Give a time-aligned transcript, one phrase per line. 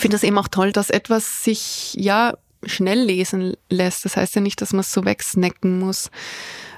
[0.00, 2.32] ich finde es eben auch toll, dass etwas sich ja
[2.64, 4.06] schnell lesen lässt.
[4.06, 6.10] Das heißt ja nicht, dass man es so wegsnacken muss.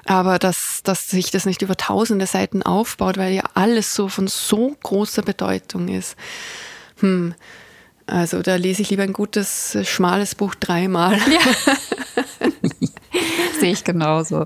[0.03, 4.27] Aber dass, dass sich das nicht über tausende Seiten aufbaut, weil ja alles so von
[4.27, 6.17] so großer Bedeutung ist.
[6.99, 7.33] Hm.
[8.07, 11.17] Also da lese ich lieber ein gutes, schmales Buch dreimal.
[11.17, 11.75] Ja.
[13.61, 14.43] Sehe ich genauso.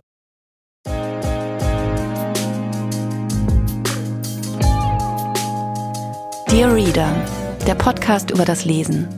[6.52, 7.37] Dear Reader,
[7.68, 9.10] der Podcast über das Lesen.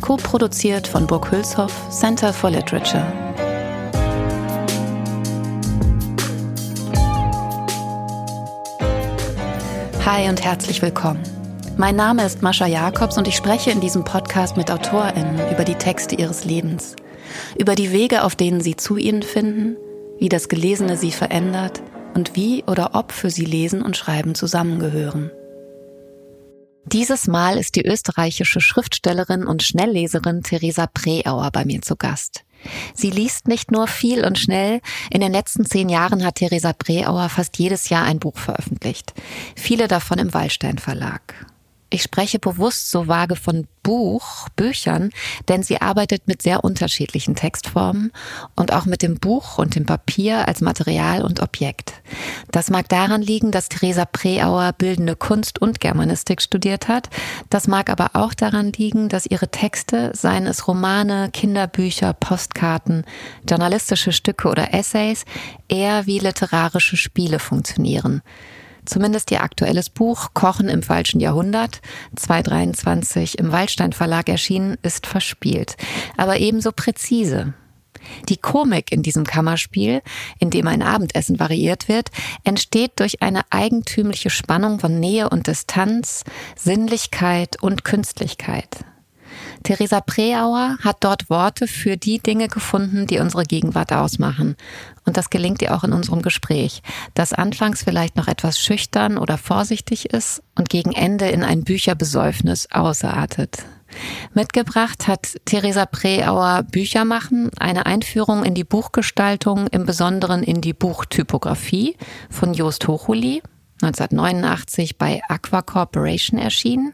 [0.00, 3.04] Co-produziert von Burg Hülshoff, Center for Literature.
[10.06, 11.22] Hi und herzlich willkommen.
[11.76, 15.74] Mein Name ist Mascha Jakobs und ich spreche in diesem Podcast mit AutorInnen über die
[15.74, 16.96] Texte ihres Lebens,
[17.58, 19.76] über die Wege, auf denen sie zu ihnen finden,
[20.18, 21.82] wie das Gelesene sie verändert
[22.14, 25.30] und wie oder ob für sie Lesen und Schreiben zusammengehören.
[26.92, 32.44] Dieses Mal ist die österreichische Schriftstellerin und Schnellleserin Theresa Preauer bei mir zu Gast.
[32.94, 34.80] Sie liest nicht nur viel und schnell.
[35.08, 39.14] In den letzten zehn Jahren hat Theresa Preauer fast jedes Jahr ein Buch veröffentlicht.
[39.54, 41.46] Viele davon im Wallstein Verlag.
[41.92, 45.10] Ich spreche bewusst so vage von Buch, Büchern,
[45.48, 48.12] denn sie arbeitet mit sehr unterschiedlichen Textformen
[48.54, 51.94] und auch mit dem Buch und dem Papier als Material und Objekt.
[52.52, 57.08] Das mag daran liegen, dass Theresa Preauer bildende Kunst und Germanistik studiert hat.
[57.48, 63.04] Das mag aber auch daran liegen, dass ihre Texte, seien es Romane, Kinderbücher, Postkarten,
[63.48, 65.24] journalistische Stücke oder Essays,
[65.68, 68.22] eher wie literarische Spiele funktionieren.
[68.84, 71.80] Zumindest ihr aktuelles Buch Kochen im falschen Jahrhundert,
[72.16, 75.76] 2023 im Waldstein Verlag erschienen, ist verspielt,
[76.16, 77.54] aber ebenso präzise.
[78.28, 80.02] Die Komik in diesem Kammerspiel,
[80.38, 82.10] in dem ein Abendessen variiert wird,
[82.44, 86.24] entsteht durch eine eigentümliche Spannung von Nähe und Distanz,
[86.56, 88.84] Sinnlichkeit und Künstlichkeit.
[89.62, 94.56] Theresa Preauer hat dort Worte für die Dinge gefunden, die unsere Gegenwart ausmachen.
[95.04, 96.82] Und das gelingt ihr auch in unserem Gespräch,
[97.14, 102.68] das anfangs vielleicht noch etwas schüchtern oder vorsichtig ist und gegen Ende in ein Bücherbesäufnis
[102.70, 103.64] ausartet.
[104.34, 110.72] Mitgebracht hat Theresa Preauer Bücher machen, eine Einführung in die Buchgestaltung, im Besonderen in die
[110.72, 111.96] Buchtypografie
[112.30, 113.42] von Jost Hochuli,
[113.82, 116.92] 1989 bei Aqua Corporation erschienen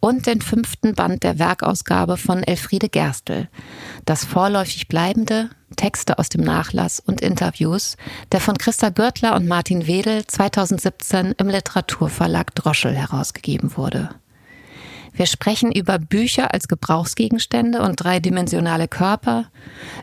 [0.00, 3.48] und den fünften Band der Werkausgabe von Elfriede Gerstl,
[4.04, 7.96] das vorläufig bleibende Texte aus dem Nachlass und Interviews,
[8.32, 14.10] der von Christa Görtler und Martin Wedel 2017 im Literaturverlag Droschel herausgegeben wurde.
[15.12, 19.46] Wir sprechen über Bücher als Gebrauchsgegenstände und dreidimensionale Körper,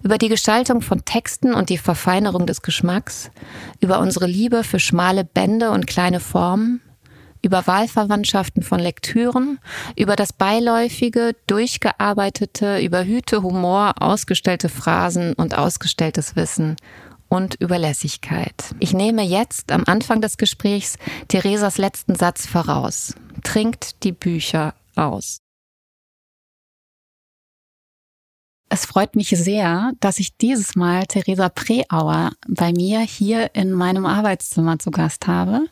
[0.04, 3.32] über die Gestaltung von Texten und die Verfeinerung des Geschmacks,
[3.80, 6.82] über unsere Liebe für schmale Bände und kleine Formen,
[7.46, 9.60] über Wahlverwandtschaften von Lektüren,
[9.96, 13.06] über das beiläufige, durchgearbeitete, über
[13.44, 16.76] Humor, ausgestellte Phrasen und ausgestelltes Wissen
[17.30, 18.76] und Überlässigkeit.
[18.80, 20.98] Ich nehme jetzt am Anfang des Gesprächs
[21.28, 23.14] Theresas letzten Satz voraus.
[23.44, 25.38] Trinkt die Bücher aus.
[28.70, 34.08] Es freut mich sehr, dass ich dieses Mal Theresa Preauer bei mir hier in meinem
[34.08, 35.68] Arbeitszimmer zu Gast habe.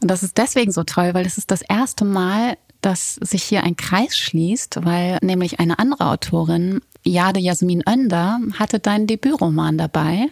[0.00, 3.64] Und das ist deswegen so toll, weil es ist das erste Mal, dass sich hier
[3.64, 10.28] ein Kreis schließt, weil nämlich eine andere Autorin, Jade Jasmin Önder, hatte deinen Debütroman dabei.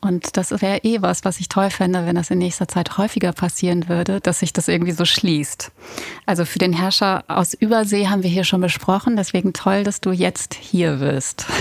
[0.00, 3.32] Und das wäre eh was, was ich toll fände, wenn das in nächster Zeit häufiger
[3.32, 5.70] passieren würde, dass sich das irgendwie so schließt.
[6.24, 10.12] Also für den Herrscher aus Übersee haben wir hier schon besprochen, deswegen toll, dass du
[10.12, 11.46] jetzt hier bist.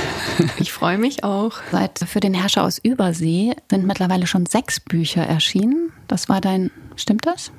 [0.57, 1.53] Ich freue mich auch.
[1.72, 5.91] Seit für den Herrscher aus Übersee sind mittlerweile schon sechs Bücher erschienen.
[6.07, 7.51] Das war dein, stimmt das?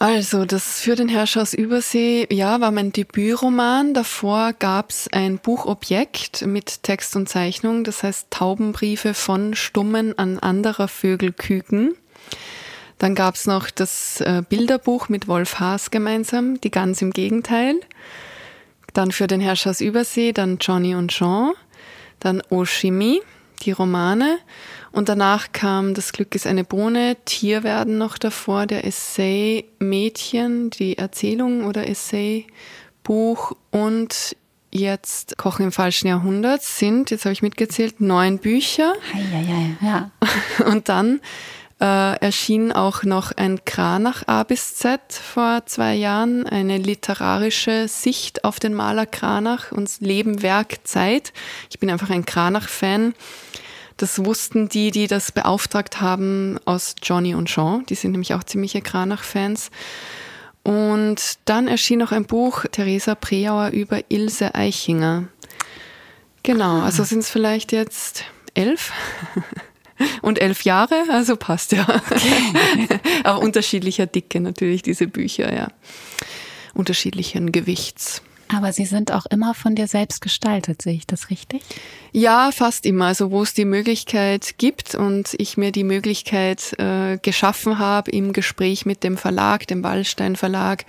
[0.00, 3.94] Also, das für den Herrscher aus Übersee, ja, war mein Debütroman.
[3.94, 10.86] Davor gab's ein Buchobjekt mit Text und Zeichnung, das heißt Taubenbriefe von Stummen an anderer
[10.86, 11.96] Vögelküken.
[12.98, 17.74] Dann gab's noch das äh, Bilderbuch mit Wolf Haas gemeinsam, die ganz im Gegenteil.
[18.94, 21.54] Dann für den Herrscher aus Übersee, dann Johnny und Jean,
[22.20, 23.20] dann Oshimi,
[23.62, 24.38] die Romane
[24.92, 30.98] und danach kam Das Glück ist eine Bohne, Tierwerden noch davor, der Essay Mädchen, die
[30.98, 32.46] Erzählung oder Essay
[33.02, 34.36] Buch und
[34.70, 38.94] jetzt Kochen im falschen Jahrhundert sind, jetzt habe ich mitgezählt, neun Bücher.
[39.14, 40.10] Ja, ja.
[40.66, 41.20] Und dann
[41.80, 48.44] äh, erschien auch noch ein Kranach A bis Z vor zwei Jahren, eine literarische Sicht
[48.44, 51.32] auf den Maler Kranach und Leben, Werk, Zeit.
[51.70, 53.14] Ich bin einfach ein Kranach-Fan.
[53.98, 57.84] Das wussten die, die das beauftragt haben, aus Johnny und Jean.
[57.86, 59.70] Die sind nämlich auch ziemliche Kranach-Fans.
[60.62, 65.24] Und dann erschien noch ein Buch Theresa Preauer über Ilse Eichinger.
[66.44, 68.24] Genau, also sind es vielleicht jetzt
[68.54, 68.92] elf
[70.22, 71.86] und elf Jahre, also passt ja.
[71.88, 73.00] Okay.
[73.24, 75.68] Aber unterschiedlicher Dicke natürlich diese Bücher, ja.
[76.72, 78.22] Unterschiedlichen Gewichts.
[78.48, 81.62] Aber sie sind auch immer von dir selbst gestaltet, sehe ich das richtig?
[82.12, 83.06] Ja, fast immer.
[83.06, 88.32] Also wo es die Möglichkeit gibt und ich mir die Möglichkeit äh, geschaffen habe im
[88.32, 90.86] Gespräch mit dem Verlag, dem Wallstein Verlag,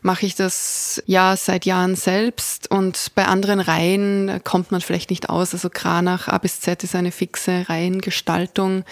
[0.00, 2.70] mache ich das ja seit Jahren selbst.
[2.70, 5.52] Und bei anderen Reihen kommt man vielleicht nicht aus.
[5.52, 8.84] Also Kranach A bis Z ist eine fixe Reihengestaltung.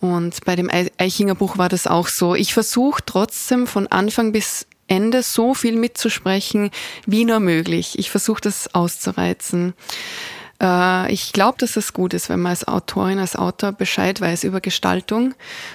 [0.00, 0.68] Und bei dem
[0.98, 2.34] Eichinger Buch war das auch so.
[2.34, 6.70] Ich versuche trotzdem von Anfang bis Ende so viel mitzusprechen,
[7.06, 7.98] wie nur möglich.
[7.98, 9.74] Ich versuche das auszureizen.
[10.60, 14.44] Äh, ich glaube, dass es gut ist, wenn man als Autorin, als Autor Bescheid weiß
[14.44, 15.34] über Gestaltung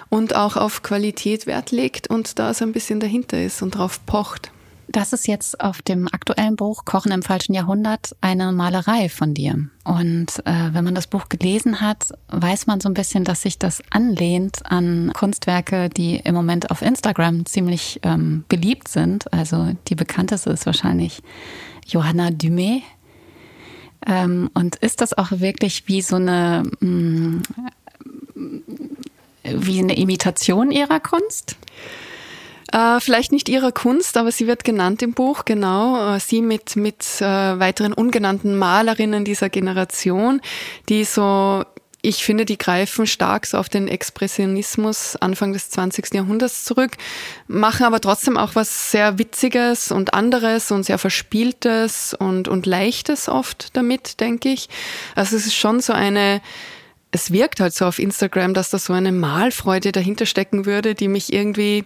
[0.09, 4.05] und auch auf Qualität Wert legt und da so ein bisschen dahinter ist und drauf
[4.05, 4.51] pocht.
[4.89, 9.67] Das ist jetzt auf dem aktuellen Buch Kochen im falschen Jahrhundert eine Malerei von dir.
[9.83, 13.59] Und äh, wenn man das Buch gelesen hat, weiß man so ein bisschen, dass sich
[13.59, 19.31] das anlehnt an Kunstwerke, die im Moment auf Instagram ziemlich ähm, beliebt sind.
[19.33, 21.21] Also die bekannteste ist wahrscheinlich
[21.85, 22.81] Johanna Dumé.
[24.05, 27.41] Ähm, und ist das auch wirklich wie so eine, mh,
[28.35, 28.63] mm,
[29.43, 31.57] wie eine Imitation ihrer Kunst?
[32.71, 36.15] Äh, vielleicht nicht ihrer Kunst, aber sie wird genannt im Buch, genau.
[36.15, 40.41] Äh, sie mit, mit äh, weiteren ungenannten Malerinnen dieser Generation,
[40.89, 41.63] die so
[42.03, 46.13] ich finde, die greifen stark so auf den Expressionismus Anfang des 20.
[46.13, 46.91] Jahrhunderts zurück,
[47.47, 53.27] machen aber trotzdem auch was sehr Witziges und anderes und sehr Verspieltes und, und Leichtes
[53.27, 54.69] oft damit, denke ich.
[55.15, 56.41] Also es ist schon so eine,
[57.11, 61.07] es wirkt halt so auf Instagram, dass da so eine Malfreude dahinter stecken würde, die
[61.07, 61.83] mich irgendwie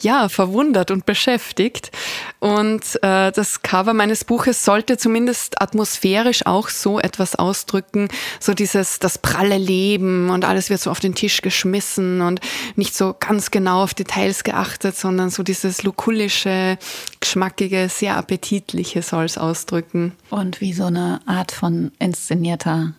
[0.00, 1.90] ja, verwundert und beschäftigt.
[2.38, 8.08] Und äh, das Cover meines Buches sollte zumindest atmosphärisch auch so etwas ausdrücken,
[8.38, 12.40] so dieses, das pralle Leben und alles wird so auf den Tisch geschmissen und
[12.76, 16.78] nicht so ganz genau auf Details geachtet, sondern so dieses lukullische,
[17.20, 20.12] geschmackige, sehr appetitliche soll es ausdrücken.
[20.30, 22.94] Und wie so eine Art von inszenierter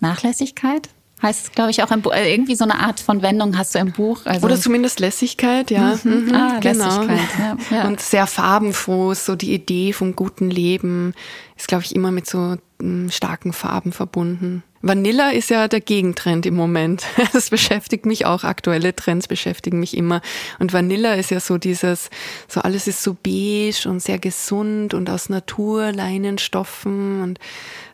[0.00, 0.88] Nachlässigkeit?
[1.22, 2.12] Heißt es, glaube ich, auch im Buch.
[2.12, 4.20] Äh, irgendwie so eine Art von Wendung hast du im Buch.
[4.26, 5.98] Also Oder zumindest Lässigkeit, ja.
[6.04, 6.26] Mhm.
[6.26, 6.84] Mhm, ah, genau.
[6.84, 7.86] Lässigkeit, ja, ja.
[7.86, 11.14] Und sehr farbenfroh, so die Idee vom guten Leben
[11.56, 14.62] ist, glaube ich, immer mit so m, mm, starken Farben verbunden.
[14.86, 17.04] Vanilla ist ja der Gegentrend im Moment.
[17.32, 18.44] Das beschäftigt mich auch.
[18.44, 20.22] Aktuelle Trends beschäftigen mich immer.
[20.58, 22.08] Und Vanilla ist ja so dieses,
[22.48, 27.40] so alles ist so beige und sehr gesund und aus Natur, Leinenstoffen und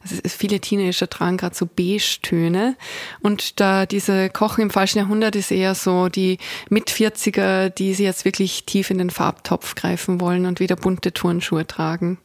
[0.02, 2.76] also viele Teenager tragen gerade so Beige-Töne.
[3.20, 8.24] Und da diese Kochen im falschen Jahrhundert ist eher so die Mit-40er, die sie jetzt
[8.24, 12.18] wirklich tief in den Farbtopf greifen wollen und wieder bunte Turnschuhe tragen.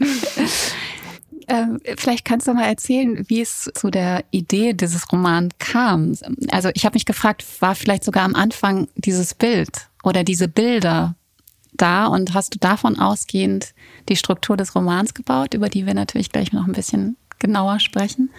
[1.50, 6.14] Ähm, vielleicht kannst du mal erzählen, wie es zu der Idee dieses Romans kam.
[6.52, 11.16] Also ich habe mich gefragt, war vielleicht sogar am Anfang dieses Bild oder diese Bilder
[11.72, 13.74] da und hast du davon ausgehend
[14.08, 18.30] die Struktur des Romans gebaut, über die wir natürlich gleich noch ein bisschen genauer sprechen?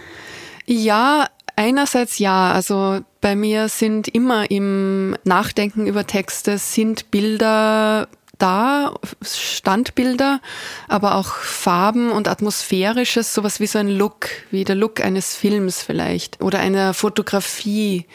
[0.65, 1.27] Ja,
[1.57, 2.53] einerseits ja.
[2.53, 8.07] Also bei mir sind immer im Nachdenken über Texte sind Bilder
[8.41, 10.41] da, Standbilder,
[10.87, 15.83] aber auch Farben und Atmosphärisches, sowas wie so ein Look, wie der Look eines Films
[15.83, 18.05] vielleicht oder einer Fotografie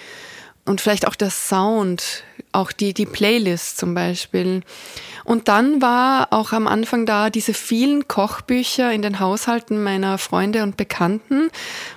[0.64, 4.62] und vielleicht auch der Sound, auch die, die Playlist zum Beispiel.
[5.26, 10.62] Und dann war auch am Anfang da diese vielen Kochbücher in den Haushalten meiner Freunde
[10.62, 11.50] und Bekannten.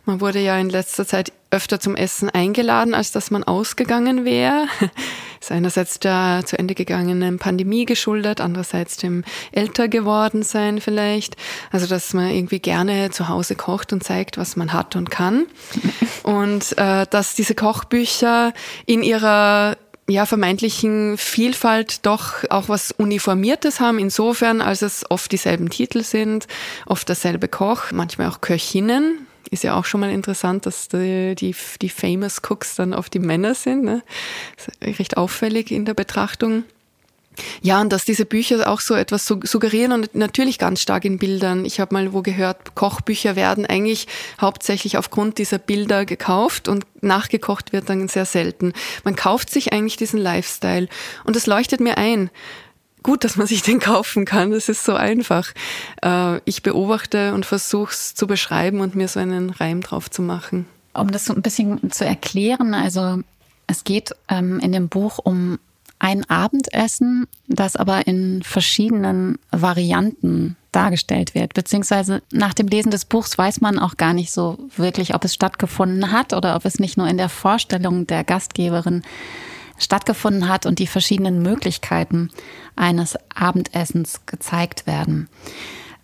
[0.05, 4.65] Man wurde ja in letzter Zeit öfter zum Essen eingeladen, als dass man ausgegangen wäre.
[5.39, 11.37] Ist einerseits der zu Ende gegangenen Pandemie geschuldet, andererseits dem älter geworden sein vielleicht.
[11.71, 15.45] Also, dass man irgendwie gerne zu Hause kocht und zeigt, was man hat und kann.
[16.23, 18.53] Und äh, dass diese Kochbücher
[18.85, 19.77] in ihrer
[20.09, 26.47] ja, vermeintlichen Vielfalt doch auch was Uniformiertes haben, insofern, als es oft dieselben Titel sind,
[26.85, 29.27] oft derselbe Koch, manchmal auch Köchinnen.
[29.51, 33.19] Ist ja auch schon mal interessant, dass die, die, die Famous Cooks dann oft die
[33.19, 33.83] Männer sind.
[33.83, 34.03] Ne?
[34.57, 36.65] Ist recht auffällig in der Betrachtung.
[37.61, 41.65] Ja, und dass diese Bücher auch so etwas suggerieren und natürlich ganz stark in Bildern.
[41.65, 44.07] Ich habe mal wo gehört, Kochbücher werden eigentlich
[44.39, 48.73] hauptsächlich aufgrund dieser Bilder gekauft und nachgekocht wird dann sehr selten.
[49.03, 50.87] Man kauft sich eigentlich diesen Lifestyle
[51.23, 52.29] und es leuchtet mir ein.
[53.03, 55.53] Gut, dass man sich den kaufen kann, das ist so einfach.
[56.03, 60.21] Äh, ich beobachte und versuche es zu beschreiben und mir so einen Reim drauf zu
[60.21, 60.65] machen.
[60.93, 63.19] Um das so ein bisschen zu erklären, also
[63.67, 65.59] es geht ähm, in dem Buch um
[65.99, 71.53] ein Abendessen, das aber in verschiedenen Varianten dargestellt wird.
[71.53, 75.33] Beziehungsweise nach dem Lesen des Buchs weiß man auch gar nicht so wirklich, ob es
[75.33, 79.03] stattgefunden hat oder ob es nicht nur in der Vorstellung der Gastgeberin
[79.77, 82.29] stattgefunden hat und die verschiedenen Möglichkeiten
[82.75, 85.29] eines Abendessens gezeigt werden.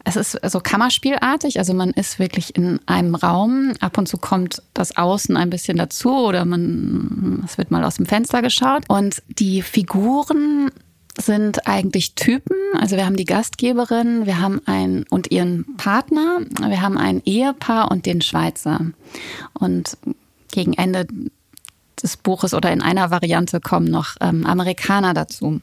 [0.07, 3.73] Es ist so Kammerspielartig, also man ist wirklich in einem Raum.
[3.79, 7.95] Ab und zu kommt das Außen ein bisschen dazu oder man, es wird mal aus
[7.95, 8.83] dem Fenster geschaut.
[8.87, 10.69] Und die Figuren
[11.19, 12.55] sind eigentlich Typen.
[12.79, 17.89] Also wir haben die Gastgeberin, wir haben einen und ihren Partner, wir haben ein Ehepaar
[17.89, 18.81] und den Schweizer.
[19.53, 19.97] Und
[20.51, 21.07] gegen Ende
[22.01, 25.61] des Buches oder in einer Variante kommen noch ähm, Amerikaner dazu.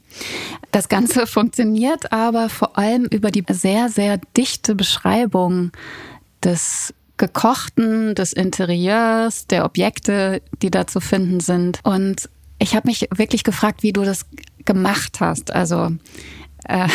[0.71, 5.73] Das Ganze funktioniert aber vor allem über die sehr, sehr dichte Beschreibung
[6.43, 11.79] des Gekochten, des Interieurs, der Objekte, die da zu finden sind.
[11.85, 14.27] Und ich habe mich wirklich gefragt, wie du das
[14.65, 15.53] gemacht hast.
[15.53, 15.91] Also
[16.65, 16.89] äh,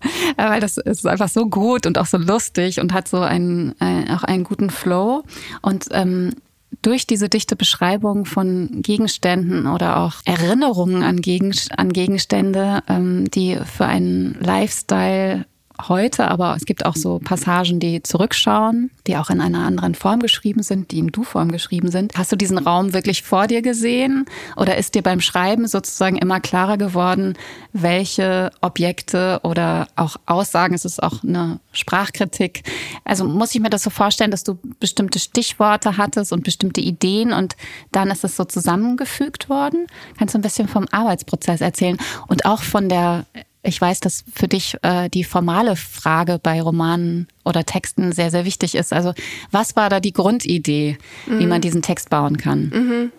[0.36, 4.12] weil das ist einfach so gut und auch so lustig und hat so einen, äh,
[4.12, 5.22] auch einen guten Flow.
[5.62, 6.34] Und ähm,
[6.82, 14.38] durch diese dichte Beschreibung von Gegenständen oder auch Erinnerungen an, Gegenstände, ähm, die für einen
[14.40, 15.46] Lifestyle
[15.88, 20.20] heute, aber es gibt auch so Passagen, die zurückschauen, die auch in einer anderen Form
[20.20, 22.16] geschrieben sind, die in Du-Form geschrieben sind.
[22.16, 26.40] Hast du diesen Raum wirklich vor dir gesehen oder ist dir beim Schreiben sozusagen immer
[26.40, 27.34] klarer geworden,
[27.72, 32.62] welche Objekte oder auch Aussagen, es ist auch eine Sprachkritik.
[33.04, 37.32] Also muss ich mir das so vorstellen, dass du bestimmte Stichworte hattest und bestimmte Ideen
[37.32, 37.56] und
[37.92, 39.86] dann ist es so zusammengefügt worden?
[40.18, 43.26] Kannst du ein bisschen vom Arbeitsprozess erzählen und auch von der
[43.62, 48.44] ich weiß, dass für dich äh, die formale Frage bei Romanen oder Texten sehr, sehr
[48.44, 48.92] wichtig ist.
[48.92, 49.12] Also
[49.50, 51.38] was war da die Grundidee, mhm.
[51.38, 52.70] wie man diesen Text bauen kann?
[52.74, 53.12] Mhm.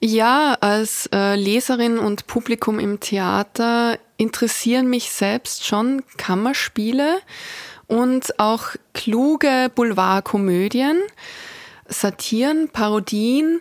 [0.00, 7.18] Ja, als äh, Leserin und Publikum im Theater interessieren mich selbst schon Kammerspiele
[7.86, 10.98] und auch kluge Boulevardkomödien,
[11.86, 13.60] Satiren, Parodien,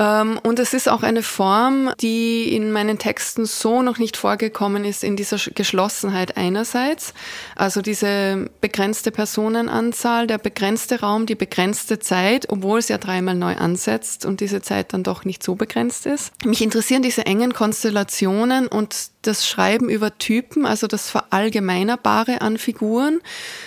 [0.00, 5.04] und es ist auch eine Form, die in meinen Texten so noch nicht vorgekommen ist
[5.04, 7.12] in dieser Geschlossenheit einerseits.
[7.54, 13.56] Also diese begrenzte Personenanzahl, der begrenzte Raum, die begrenzte Zeit, obwohl es ja dreimal neu
[13.56, 16.32] ansetzt und diese Zeit dann doch nicht so begrenzt ist.
[16.46, 23.20] Mich interessieren diese engen Konstellationen und das Schreiben über Typen, also das Verallgemeinerbare an Figuren,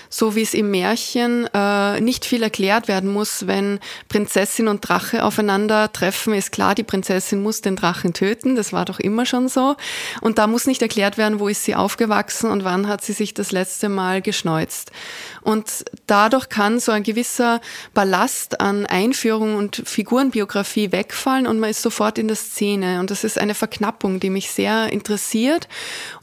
[0.10, 3.79] so wie es im Märchen äh, nicht viel erklärt werden muss, wenn
[4.10, 9.00] Prinzessin und Drache aufeinandertreffen, ist klar, die Prinzessin muss den Drachen töten, das war doch
[9.00, 9.75] immer schon so.
[10.22, 13.33] Und da muss nicht erklärt werden, wo ist sie aufgewachsen und wann hat sie sich
[13.33, 14.91] das letzte Mal geschneuzt.
[15.43, 17.62] Und dadurch kann so ein gewisser
[17.93, 23.00] Ballast an Einführung und Figurenbiografie wegfallen und man ist sofort in der Szene.
[23.00, 25.67] Und das ist eine Verknappung, die mich sehr interessiert.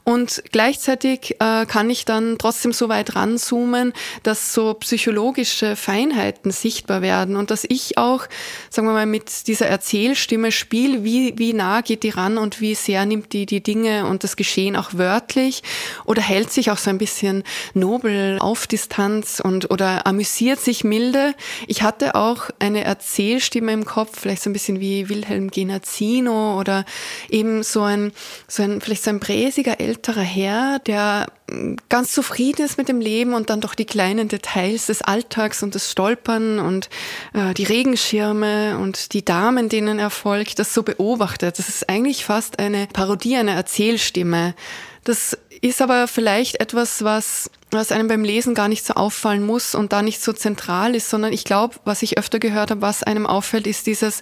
[0.03, 3.93] Und gleichzeitig äh, kann ich dann trotzdem so weit ranzoomen,
[4.23, 8.25] dass so psychologische Feinheiten sichtbar werden und dass ich auch,
[8.71, 12.73] sagen wir mal, mit dieser Erzählstimme spiele, wie, wie nah geht die ran und wie
[12.73, 15.61] sehr nimmt die die Dinge und das Geschehen auch wörtlich
[16.05, 17.43] oder hält sich auch so ein bisschen
[17.73, 21.35] nobel auf Distanz und oder amüsiert sich milde.
[21.67, 26.85] Ich hatte auch eine Erzählstimme im Kopf, vielleicht so ein bisschen wie Wilhelm Genazzino oder
[27.29, 28.13] eben so ein,
[28.47, 33.01] so ein vielleicht so ein präsiger älterer Herr, der mm, ganz zufrieden ist mit dem
[33.01, 36.89] Leben und dann doch die kleinen Details des Alltags und das Stolpern und
[37.33, 41.59] äh, die Regenschirme und die Damen, denen er folgt, das so beobachtet.
[41.59, 44.55] Das ist eigentlich fast eine Parodie, eine Erzählstimme.
[45.03, 49.75] Das ist aber vielleicht etwas, was, was einem beim Lesen gar nicht so auffallen muss
[49.75, 53.03] und da nicht so zentral ist, sondern ich glaube, was ich öfter gehört habe, was
[53.03, 54.21] einem auffällt, ist dieses,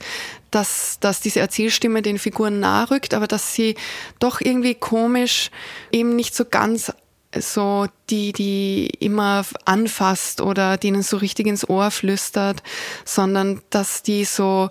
[0.51, 3.75] dass, dass diese Erzählstimme den Figuren nahe rückt, aber dass sie
[4.19, 5.49] doch irgendwie komisch
[5.91, 6.91] eben nicht so ganz
[7.37, 12.63] so die, die immer anfasst oder denen so richtig ins Ohr flüstert,
[13.05, 14.69] sondern dass die so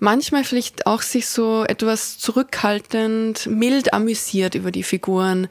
[0.00, 5.48] manchmal vielleicht auch sich so etwas zurückhaltend, mild amüsiert über die Figuren.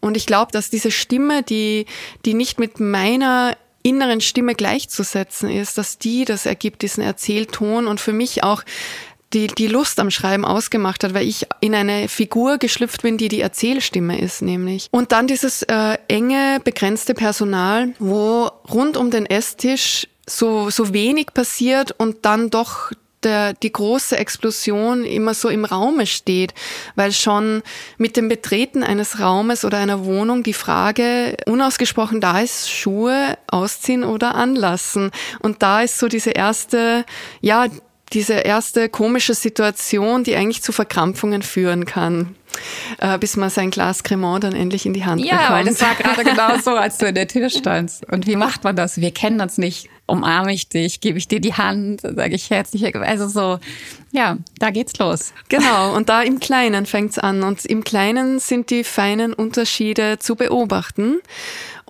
[0.00, 1.86] Und ich glaube, dass diese Stimme, die,
[2.24, 8.00] die nicht mit meiner inneren Stimme gleichzusetzen ist, dass die das ergibt, diesen Erzählton und
[8.00, 8.62] für mich auch
[9.32, 13.28] die, die Lust am Schreiben ausgemacht hat, weil ich in eine Figur geschlüpft bin, die
[13.28, 14.88] die Erzählstimme ist, nämlich.
[14.90, 21.28] Und dann dieses äh, enge, begrenzte Personal, wo rund um den Esstisch so, so wenig
[21.32, 22.90] passiert und dann doch
[23.24, 26.54] der, die große Explosion immer so im Raume steht,
[26.94, 27.62] weil schon
[27.98, 34.04] mit dem Betreten eines Raumes oder einer Wohnung die Frage unausgesprochen da ist, Schuhe ausziehen
[34.04, 35.10] oder anlassen.
[35.40, 37.04] Und da ist so diese erste,
[37.40, 37.66] ja,
[38.12, 42.34] diese erste komische Situation, die eigentlich zu Verkrampfungen führen kann.
[42.98, 45.66] äh, bis man sein Glas Cremant dann endlich in die Hand ja, bekommt.
[45.66, 48.04] Ja, das war gerade genau so, als du in der Tür standst.
[48.10, 49.00] Und wie macht man das?
[49.00, 49.88] Wir kennen uns nicht.
[50.10, 52.94] Umarme ich dich, gebe ich dir die Hand, sage ich herzlich.
[52.96, 53.58] Also so,
[54.12, 55.32] ja, da geht's los.
[55.48, 57.42] Genau, und da im Kleinen fängt's an.
[57.42, 61.20] Und im Kleinen sind die feinen Unterschiede zu beobachten.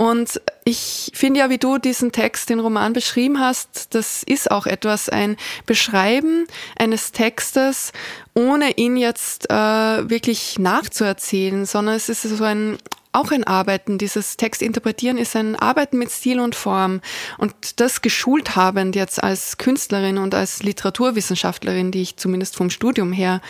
[0.01, 4.67] Und ich finde ja, wie du diesen Text, den Roman beschrieben hast, das ist auch
[4.67, 5.37] etwas, ein
[5.67, 6.47] Beschreiben
[6.79, 7.93] eines Textes,
[8.35, 12.79] ohne ihn jetzt äh, wirklich nachzuerzählen, sondern es ist so ein
[13.13, 17.01] auch ein Arbeiten, dieses Text interpretieren ist ein Arbeiten mit Stil und Form.
[17.39, 23.13] Und das geschult habend jetzt als Künstlerin und als Literaturwissenschaftlerin, die ich zumindest vom Studium
[23.13, 23.41] her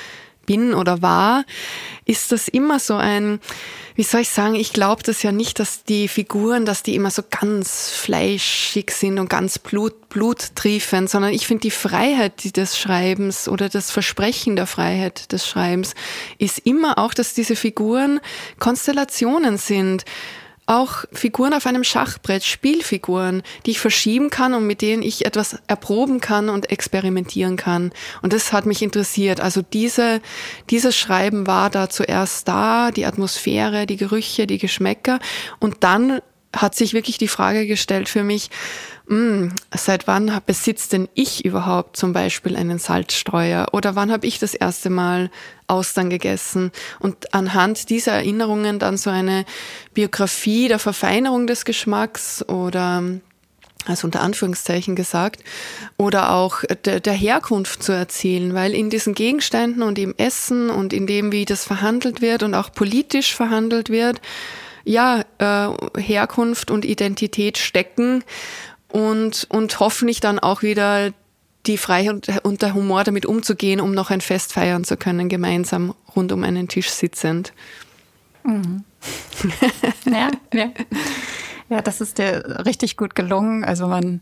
[0.51, 1.45] bin oder war,
[2.07, 3.39] ist das immer so ein,
[3.95, 7.13] wie soll ich sagen, ich glaube das ja nicht, dass die Figuren, dass die immer
[7.13, 13.47] so ganz fleischig sind und ganz blut, bluttriefend, sondern ich finde die Freiheit des Schreibens
[13.47, 15.95] oder das Versprechen der Freiheit des Schreibens
[16.39, 18.19] ist immer auch, dass diese Figuren
[18.59, 20.05] Konstellationen sind
[20.71, 25.59] auch Figuren auf einem Schachbrett, Spielfiguren, die ich verschieben kann und mit denen ich etwas
[25.67, 27.91] erproben kann und experimentieren kann.
[28.23, 29.41] Und das hat mich interessiert.
[29.41, 30.21] Also diese,
[30.71, 35.19] dieses Schreiben war da zuerst da, die Atmosphäre, die Gerüche, die Geschmäcker.
[35.59, 36.21] Und dann
[36.55, 38.49] hat sich wirklich die Frage gestellt für mich,
[39.11, 43.67] mh, hm, seit wann besitzt denn ich überhaupt zum Beispiel einen Salzstreuer?
[43.73, 45.31] Oder wann habe ich das erste Mal
[45.67, 46.71] Austern gegessen?
[47.01, 49.45] Und anhand dieser Erinnerungen dann so eine
[49.93, 53.03] Biografie der Verfeinerung des Geschmacks oder
[53.87, 55.43] also unter Anführungszeichen gesagt,
[55.97, 60.93] oder auch der, der, Herkunft zu erzählen, weil in diesen Gegenständen und im Essen und
[60.93, 64.21] in dem, wie das verhandelt wird und auch politisch verhandelt wird,
[64.85, 68.25] ja, äh, Herkunft und Identität stecken
[68.93, 71.13] und, und hoffentlich dann auch wieder
[71.67, 75.95] die Freiheit und der Humor damit umzugehen, um noch ein Fest feiern zu können, gemeinsam
[76.17, 77.53] rund um einen Tisch sitzend.
[78.45, 78.85] Mhm.
[80.07, 80.71] ja, ja.
[81.69, 83.65] ja, das ist dir richtig gut gelungen.
[83.65, 84.21] Also man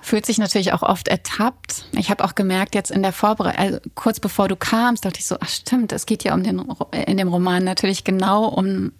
[0.00, 1.86] fühlt sich natürlich auch oft ertappt.
[1.92, 5.26] Ich habe auch gemerkt, jetzt in der Vorbereitung, also kurz bevor du kamst, dachte ich
[5.26, 6.60] so, ach stimmt, es geht ja um den,
[7.06, 8.92] in dem Roman natürlich genau um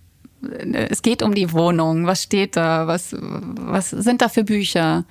[0.91, 2.07] es geht um die Wohnung.
[2.07, 2.87] Was steht da?
[2.87, 5.05] Was, was sind da für Bücher?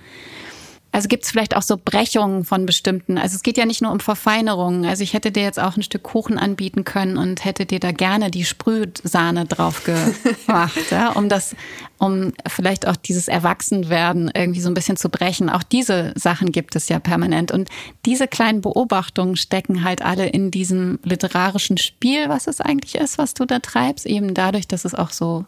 [0.94, 3.18] Also gibt es vielleicht auch so Brechungen von bestimmten.
[3.18, 4.86] Also es geht ja nicht nur um Verfeinerungen.
[4.86, 7.92] Also ich hätte dir jetzt auch ein Stück Kuchen anbieten können und hätte dir da
[7.92, 11.56] gerne die Sprühsahne drauf gemacht, ja, um das,
[11.98, 15.50] um vielleicht auch dieses Erwachsenwerden irgendwie so ein bisschen zu brechen.
[15.50, 17.54] Auch diese Sachen gibt es ja permanent.
[17.54, 17.70] Und
[18.06, 23.34] diese kleinen Beobachtungen stecken halt alle in diesem literarischen Spiel, was es eigentlich ist, was
[23.34, 25.46] du da treibst, eben dadurch, dass es auch so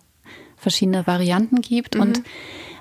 [0.56, 1.96] verschiedene Varianten gibt.
[1.96, 2.02] Mhm.
[2.02, 2.24] Und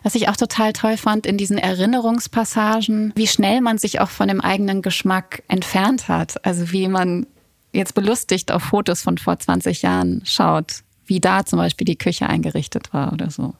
[0.03, 4.29] was ich auch total toll fand in diesen Erinnerungspassagen, wie schnell man sich auch von
[4.29, 6.45] dem eigenen Geschmack entfernt hat.
[6.45, 7.27] Also wie man
[7.73, 12.29] jetzt belustigt auf Fotos von vor 20 Jahren schaut, wie da zum Beispiel die Küche
[12.29, 13.55] eingerichtet war oder so.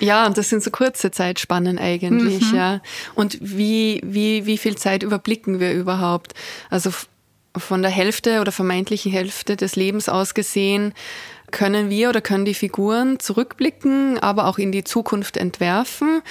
[0.00, 2.56] Ja, und das sind so kurze Zeitspannen eigentlich, mhm.
[2.56, 2.80] ja.
[3.14, 6.32] Und wie, wie, wie viel Zeit überblicken wir überhaupt?
[6.70, 6.90] Also
[7.56, 10.94] von der Hälfte oder vermeintlichen Hälfte des Lebens aus gesehen,
[11.50, 16.22] können wir oder können die Figuren zurückblicken, aber auch in die Zukunft entwerfen.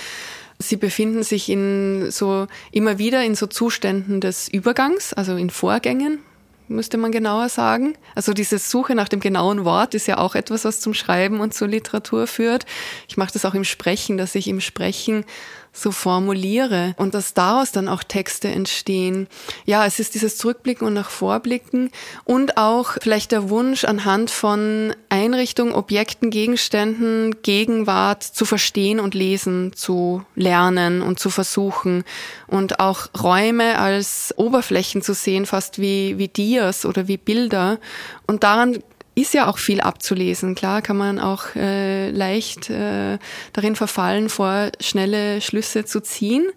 [0.59, 6.19] Sie befinden sich in so immer wieder in so Zuständen des Übergangs, also in Vorgängen,
[6.67, 7.95] müsste man genauer sagen.
[8.13, 11.53] Also diese Suche nach dem genauen Wort ist ja auch etwas, was zum Schreiben und
[11.53, 12.65] zur Literatur führt.
[13.07, 15.25] Ich mache das auch im Sprechen, dass ich im Sprechen
[15.71, 19.27] so formuliere und dass daraus dann auch Texte entstehen.
[19.65, 21.91] Ja, es ist dieses Zurückblicken und nach Vorblicken
[22.25, 29.73] und auch vielleicht der Wunsch anhand von Einrichtungen, Objekten, Gegenständen, Gegenwart zu verstehen und lesen,
[29.73, 32.03] zu lernen und zu versuchen
[32.47, 37.79] und auch Räume als Oberflächen zu sehen, fast wie, wie Dias oder wie Bilder
[38.27, 38.79] und daran
[39.21, 40.55] ist ja auch viel abzulesen.
[40.55, 43.17] Klar kann man auch äh, leicht äh,
[43.53, 46.47] darin verfallen, vor schnelle Schlüsse zu ziehen.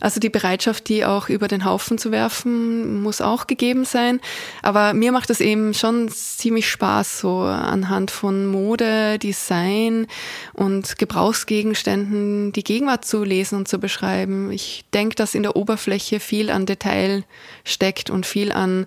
[0.00, 4.20] Also die Bereitschaft, die auch über den Haufen zu werfen, muss auch gegeben sein.
[4.62, 10.06] Aber mir macht es eben schon ziemlich Spaß, so anhand von Mode, Design
[10.54, 14.50] und Gebrauchsgegenständen die Gegenwart zu lesen und zu beschreiben.
[14.50, 17.24] Ich denke, dass in der Oberfläche viel an Detail
[17.64, 18.86] steckt und viel an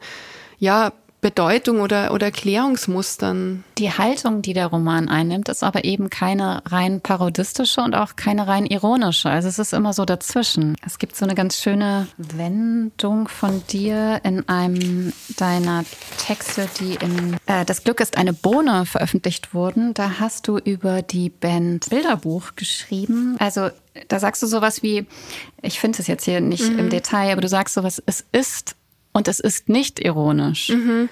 [0.59, 0.93] ja,
[1.25, 3.63] Bedeutung oder, oder Erklärungsmustern.
[3.79, 8.45] Die Haltung, die der Roman einnimmt, ist aber eben keine rein parodistische und auch keine
[8.45, 9.31] rein ironische.
[9.31, 10.75] Also es ist immer so dazwischen.
[10.85, 15.83] Es gibt so eine ganz schöne Wendung von dir in einem deiner
[16.19, 19.95] Texte, die in äh, Das Glück ist eine Bohne veröffentlicht wurden.
[19.95, 23.35] Da hast du über die Band Bilderbuch geschrieben.
[23.39, 23.71] Also
[24.09, 25.07] da sagst du sowas wie,
[25.63, 26.77] ich finde es jetzt hier nicht mhm.
[26.77, 28.75] im Detail, aber du sagst sowas, es ist
[29.15, 30.69] und es ist nicht ironisch.
[30.69, 31.07] Mhm.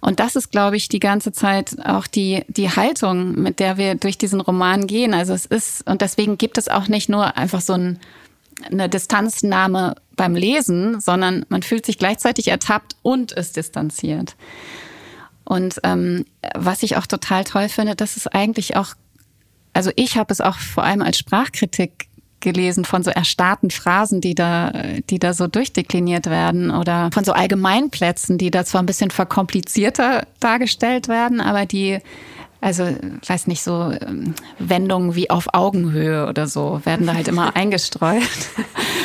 [0.00, 3.94] Und das ist, glaube ich, die ganze Zeit auch die, die Haltung, mit der wir
[3.94, 5.14] durch diesen Roman gehen.
[5.14, 7.98] Also es ist, und deswegen gibt es auch nicht nur einfach so ein,
[8.70, 14.36] eine Distanznahme beim Lesen, sondern man fühlt sich gleichzeitig ertappt und ist distanziert.
[15.44, 18.88] Und ähm, was ich auch total toll finde, das ist eigentlich auch,
[19.72, 22.07] also ich habe es auch vor allem als Sprachkritik
[22.40, 24.72] gelesen von so erstarrten Phrasen, die da,
[25.10, 30.26] die da so durchdekliniert werden oder von so Allgemeinplätzen, die da zwar ein bisschen verkomplizierter
[30.40, 32.00] dargestellt werden, aber die
[32.60, 32.88] also,
[33.26, 38.22] weiß nicht, so ähm, Wendungen wie auf Augenhöhe oder so werden da halt immer eingestreut.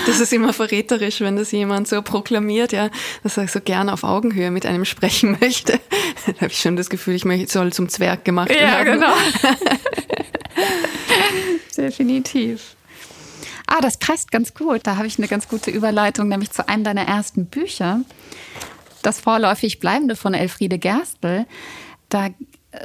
[0.07, 2.89] Das ist immer verräterisch, wenn das jemand so proklamiert, ja,
[3.21, 5.79] dass er so gerne auf Augenhöhe mit einem sprechen möchte.
[6.25, 8.61] Da habe ich schon das Gefühl, ich soll zum Zwerg gemacht werden.
[8.61, 9.13] Ja, genau.
[11.77, 12.75] Definitiv.
[13.75, 14.81] Ah, das passt ganz gut.
[14.83, 18.01] Da habe ich eine ganz gute Überleitung, nämlich zu einem deiner ersten Bücher.
[19.01, 21.47] Das vorläufig Bleibende von Elfriede Gerstl.
[22.07, 22.29] Da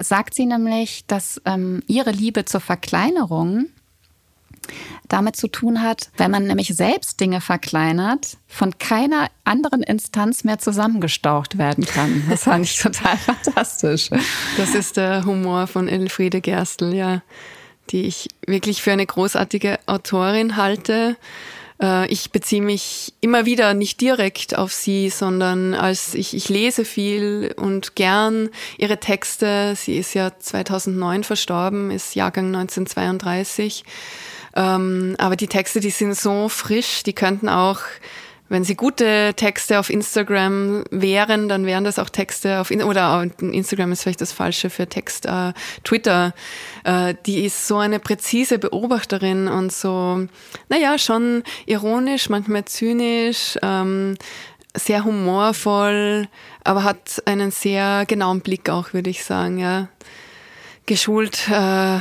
[0.00, 3.66] sagt sie nämlich, dass ähm, ihre Liebe zur Verkleinerung
[5.08, 10.58] damit zu tun hat, wenn man nämlich selbst Dinge verkleinert, von keiner anderen Instanz mehr
[10.58, 12.22] zusammengestaucht werden kann.
[12.30, 14.08] Das fand ich total fantastisch.
[14.56, 17.20] Das ist der Humor von Elfriede Gerstl, ja
[17.92, 21.16] die ich wirklich für eine großartige Autorin halte.
[21.80, 26.84] Äh, ich beziehe mich immer wieder nicht direkt auf sie, sondern als ich, ich lese
[26.84, 29.74] viel und gern ihre Texte.
[29.76, 33.84] Sie ist ja 2009 verstorben, ist Jahrgang 1932.
[34.56, 37.80] Ähm, aber die Texte, die sind so frisch, die könnten auch
[38.48, 43.92] wenn sie gute Texte auf Instagram wären, dann wären das auch Texte auf, oder Instagram
[43.92, 45.52] ist vielleicht das Falsche für Text, äh,
[45.84, 46.34] Twitter,
[46.84, 50.26] äh, die ist so eine präzise Beobachterin und so,
[50.68, 54.16] naja, schon ironisch, manchmal zynisch, ähm,
[54.74, 56.28] sehr humorvoll,
[56.64, 59.88] aber hat einen sehr genauen Blick auch, würde ich sagen, ja.
[60.86, 61.98] Geschult, äh,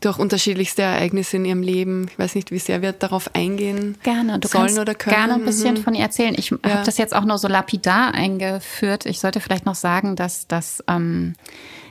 [0.00, 2.06] durch unterschiedlichste Ereignisse in ihrem Leben.
[2.10, 4.38] Ich weiß nicht, wie sehr wir darauf eingehen gerne.
[4.38, 5.16] Du sollen oder können.
[5.16, 5.82] Gerne ein bisschen mhm.
[5.82, 6.34] von ihr erzählen.
[6.36, 6.58] Ich ja.
[6.64, 9.06] habe das jetzt auch nur so lapidar eingeführt.
[9.06, 11.34] Ich sollte vielleicht noch sagen, dass das ähm,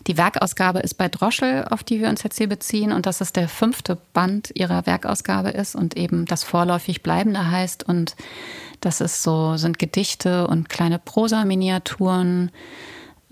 [0.08, 3.34] die Werkausgabe ist bei Droschel, auf die wir uns jetzt hier beziehen, und dass es
[3.34, 7.84] der fünfte Band ihrer Werkausgabe ist und eben das vorläufig Bleibende heißt.
[7.84, 8.16] Und
[8.80, 12.52] das ist so, sind Gedichte und kleine Prosa-Miniaturen,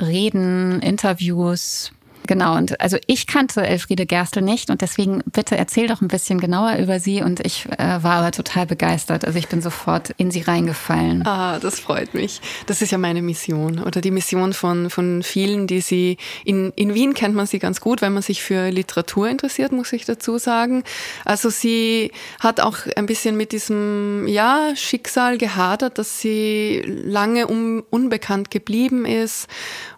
[0.01, 1.91] Reden, Interviews,
[2.27, 6.39] Genau, und also ich kannte Elfriede Gerstl nicht und deswegen bitte erzähl doch ein bisschen
[6.39, 9.25] genauer über sie und ich äh, war aber total begeistert.
[9.25, 11.25] Also ich bin sofort in sie reingefallen.
[11.25, 12.41] Ah, das freut mich.
[12.65, 16.93] Das ist ja meine Mission oder die Mission von, von vielen, die sie in, in
[16.93, 20.37] Wien kennt man sie ganz gut, wenn man sich für Literatur interessiert, muss ich dazu
[20.37, 20.83] sagen.
[21.23, 27.83] Also sie hat auch ein bisschen mit diesem, ja, Schicksal gehadert, dass sie lange un,
[27.89, 29.47] unbekannt geblieben ist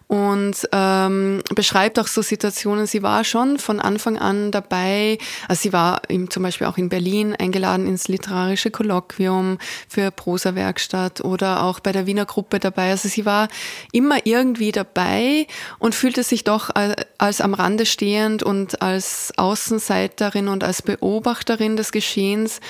[0.08, 2.86] und ähm, beschreibt auch so Situationen.
[2.86, 5.18] Sie war schon von Anfang an dabei.
[5.48, 11.20] Also sie war im, zum Beispiel auch in Berlin eingeladen ins literarische Kolloquium für Prosa-Werkstatt
[11.20, 12.90] oder auch bei der Wiener Gruppe dabei.
[12.90, 13.48] Also sie war
[13.92, 15.46] immer irgendwie dabei
[15.78, 16.70] und fühlte sich doch
[17.18, 22.60] als am Rande stehend und als Außenseiterin und als Beobachterin des Geschehens.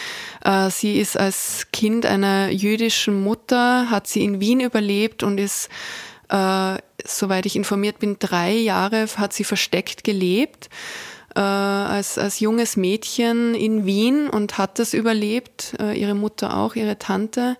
[0.44, 5.68] Äh, sie ist als Kind einer jüdischen Mutter, hat sie in Wien überlebt und ist
[6.29, 10.69] äh, soweit ich informiert bin, drei Jahre hat sie versteckt gelebt
[11.35, 16.75] äh, als, als junges Mädchen in Wien und hat das überlebt, äh, ihre Mutter auch,
[16.75, 17.57] ihre Tante.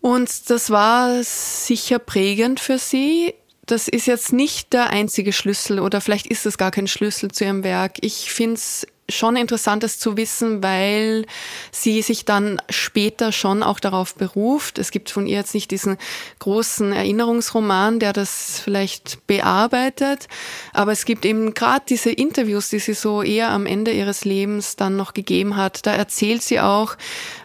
[0.00, 3.34] Und das war sicher prägend für sie.
[3.66, 7.44] Das ist jetzt nicht der einzige Schlüssel oder vielleicht ist es gar kein Schlüssel zu
[7.44, 7.98] ihrem Werk.
[8.00, 11.26] Ich finde es schon interessant ist zu wissen, weil
[11.70, 14.78] sie sich dann später schon auch darauf beruft.
[14.78, 15.98] Es gibt von ihr jetzt nicht diesen
[16.38, 20.28] großen Erinnerungsroman, der das vielleicht bearbeitet,
[20.72, 24.76] aber es gibt eben gerade diese Interviews, die sie so eher am Ende ihres Lebens
[24.76, 25.86] dann noch gegeben hat.
[25.86, 26.96] Da erzählt sie auch,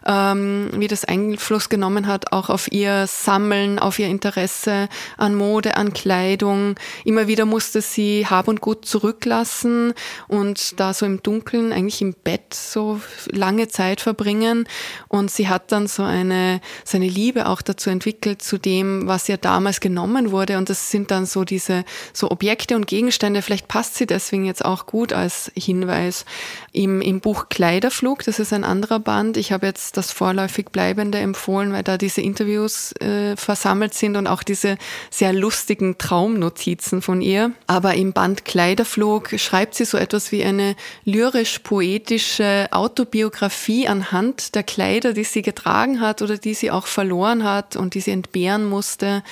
[0.06, 5.75] ähm, wie das Einfluss genommen hat, auch auf ihr Sammeln, auf ihr Interesse an Mode,
[5.75, 6.75] an Kleidung.
[7.03, 9.93] Immer wieder musste sie Hab und Gut zurücklassen
[10.27, 14.67] und da so im Dunkeln, eigentlich im Bett so lange Zeit verbringen.
[15.08, 19.28] Und sie hat dann so eine, so eine Liebe auch dazu entwickelt, zu dem, was
[19.30, 20.58] ihr damals genommen wurde.
[20.58, 23.41] Und das sind dann so diese, so Objekte und Gegenstände.
[23.41, 26.26] Vielleicht passt sie deswegen jetzt auch gut als Hinweis.
[26.72, 29.38] Im, im Buch Kleiderflug, das ist ein anderer Band.
[29.38, 34.28] Ich habe jetzt das vorläufig Bleibende empfohlen, weil da diese Interviews äh, versammelt sind und
[34.28, 34.78] auch diese
[35.10, 37.52] sehr lustigen Traumnotizen von ihr.
[37.67, 40.76] Aber im Band Kleiderflug schreibt sie so etwas wie eine
[41.48, 47.76] lyrisch-poetische Autobiografie anhand der Kleider, die sie getragen hat oder die sie auch verloren hat
[47.76, 49.24] und die sie entbehren musste.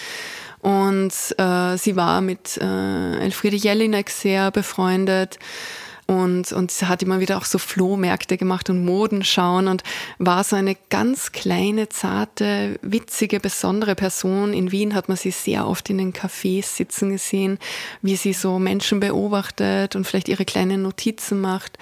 [0.61, 5.37] Und äh, sie war mit äh, Elfriede Jelinek sehr befreundet
[6.07, 9.83] und, und sie hat immer wieder auch so Flohmärkte gemacht und Modenschauen und
[10.19, 14.53] war so eine ganz kleine, zarte, witzige, besondere Person.
[14.53, 17.57] In Wien hat man sie sehr oft in den Cafés sitzen gesehen,
[18.03, 21.79] wie sie so Menschen beobachtet und vielleicht ihre kleinen Notizen macht.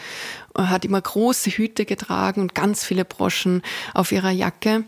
[0.57, 3.61] Hat immer große Hüte getragen und ganz viele Broschen
[3.93, 4.85] auf ihrer Jacke.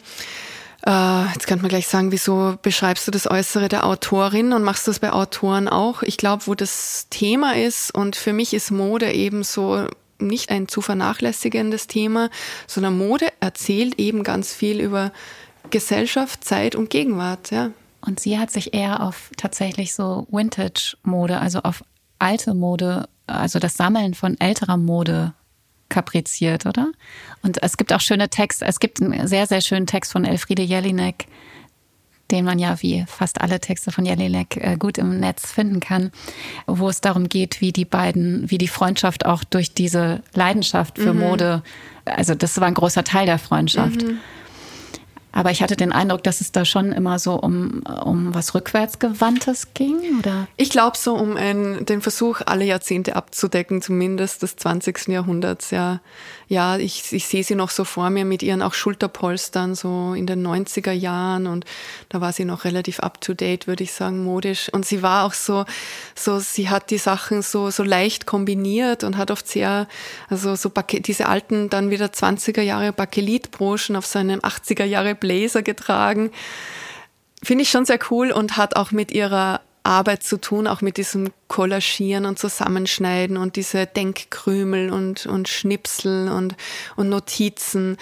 [0.86, 4.86] Äh, jetzt könnte man gleich sagen, wieso beschreibst du das Äußere der Autorin und machst
[4.86, 6.04] du das bei Autoren auch?
[6.04, 9.88] Ich glaube, wo das Thema ist und für mich ist Mode eben so
[10.20, 12.30] nicht ein zu vernachlässigendes Thema,
[12.68, 15.12] sondern Mode erzählt eben ganz viel über
[15.72, 17.72] Gesellschaft, Zeit und Gegenwart, ja.
[18.02, 21.84] Und sie hat sich eher auf tatsächlich so Vintage-Mode, also auf
[22.20, 25.34] alte Mode, also das Sammeln von älterer Mode
[25.90, 26.92] kapriziert, oder?
[27.44, 28.66] Und es gibt auch schöne Texte.
[28.66, 31.28] Es gibt einen sehr, sehr schönen Text von Elfriede Jelinek,
[32.32, 36.12] den man ja wie fast alle Texte von Jelinek äh, gut im Netz finden kann,
[36.66, 41.14] wo es darum geht, wie die beiden, wie die Freundschaft auch durch diese Leidenschaft für
[41.14, 41.20] mhm.
[41.20, 41.64] Mode,
[42.06, 44.02] also das war ein großer Teil der Freundschaft.
[44.04, 44.18] Mhm.
[45.36, 49.74] Aber ich hatte den Eindruck, dass es da schon immer so um, um was Rückwärtsgewandtes
[49.74, 50.48] ging, oder?
[50.56, 55.10] Ich glaube so um ein, den Versuch, alle Jahrzehnte abzudecken, zumindest des 20.
[55.10, 56.00] Jahrhunderts, ja
[56.48, 60.28] ja, ich, ich sehe sie noch so vor mir mit ihren auch Schulterpolstern, so in
[60.28, 61.66] den 90er Jahren und
[62.10, 64.70] da war sie noch relativ up to date, würde ich sagen, modisch.
[64.72, 65.66] Und sie war auch so,
[66.14, 69.88] so, sie hat die Sachen so, so leicht kombiniert und hat oft sehr,
[70.30, 76.32] also so diese alten, dann wieder 20er Jahre Bakelitbroschen auf seinem 80er Jahre Blazer getragen.
[77.44, 80.98] Finde ich schon sehr cool und hat auch mit ihrer Arbeit zu tun, auch mit
[80.98, 86.56] diesem Kollagieren und Zusammenschneiden und diese Denkkrümel und, und Schnipsel und,
[86.96, 87.98] und Notizen,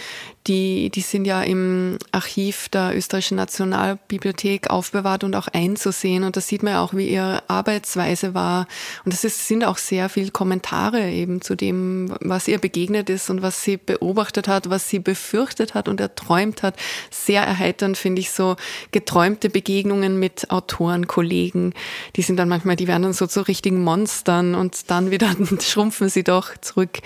[0.48, 6.24] die, die sind ja im Archiv der Österreichischen Nationalbibliothek aufbewahrt und auch einzusehen.
[6.24, 8.68] Und da sieht man ja auch, wie ihre Arbeitsweise war.
[9.06, 13.30] Und das ist, sind auch sehr viele Kommentare eben zu dem, was ihr begegnet ist
[13.30, 16.76] und was sie beobachtet hat, was sie befürchtet hat und erträumt hat.
[17.10, 18.58] Sehr erheiternd finde ich so
[18.92, 21.74] geträumte Begegnungen mit Autoren, Kollegen.
[22.18, 26.10] Die sind dann manchmal, die werden dann so zu richtigen Monstern und dann wieder schrumpfen
[26.10, 27.00] sie doch zurück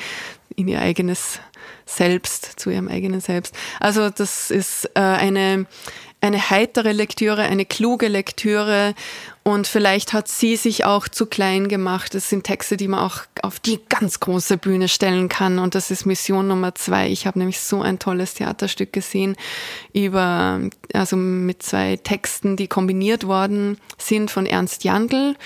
[0.55, 1.39] in ihr eigenes
[1.85, 3.55] Selbst, zu ihrem eigenen Selbst.
[3.79, 5.65] Also das ist äh, eine,
[6.19, 8.93] eine heitere Lektüre, eine kluge Lektüre
[9.47, 12.13] und vielleicht hat sie sich auch zu klein gemacht.
[12.13, 15.89] Das sind Texte, die man auch auf die ganz große Bühne stellen kann und das
[15.89, 17.07] ist Mission Nummer zwei.
[17.07, 19.37] Ich habe nämlich so ein tolles Theaterstück gesehen
[19.93, 20.59] über,
[20.91, 25.37] also mit zwei Texten, die kombiniert worden sind von Ernst Jandl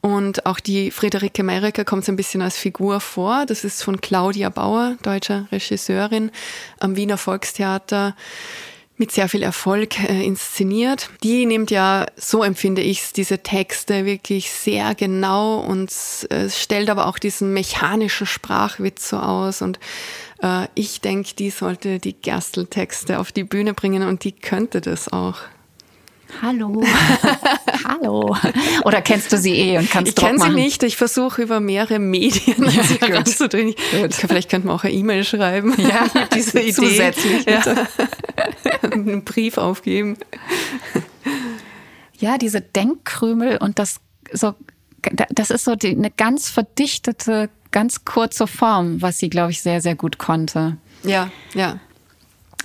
[0.00, 3.46] und auch die Friederike Meirecker kommt so ein bisschen als Figur vor.
[3.46, 6.32] Das ist von Claudia Bauer, deutscher Regisseurin
[6.80, 8.16] am Wiener Volkstheater
[8.98, 11.10] mit sehr viel Erfolg äh, inszeniert.
[11.22, 15.92] Die nimmt ja, so empfinde ich diese Texte wirklich sehr genau und
[16.30, 19.60] äh, stellt aber auch diesen mechanischen Sprachwitz so aus.
[19.60, 19.78] Und
[20.42, 25.12] äh, ich denke, die sollte die Gerstl-Texte auf die Bühne bringen und die könnte das
[25.12, 25.38] auch.
[26.42, 26.82] Hallo.
[27.84, 28.36] Hallo.
[28.84, 30.82] Oder kennst du sie eh und kannst Ich kenne sie nicht.
[30.82, 33.74] Ich versuche über mehrere Medien ja, sie ranzudrehen.
[34.10, 35.74] Vielleicht könnte man auch eine E-Mail schreiben.
[35.78, 36.72] Ja, diese Idee.
[36.72, 37.46] Zusätzlich.
[37.46, 37.62] Ja.
[38.90, 40.16] Einen Brief aufgeben.
[42.18, 44.00] Ja, diese Denkkrümel und das
[44.32, 44.54] so,
[45.30, 49.80] das ist so die, eine ganz verdichtete, ganz kurze Form, was sie, glaube ich, sehr,
[49.80, 50.78] sehr gut konnte.
[51.02, 51.78] Ja, ja.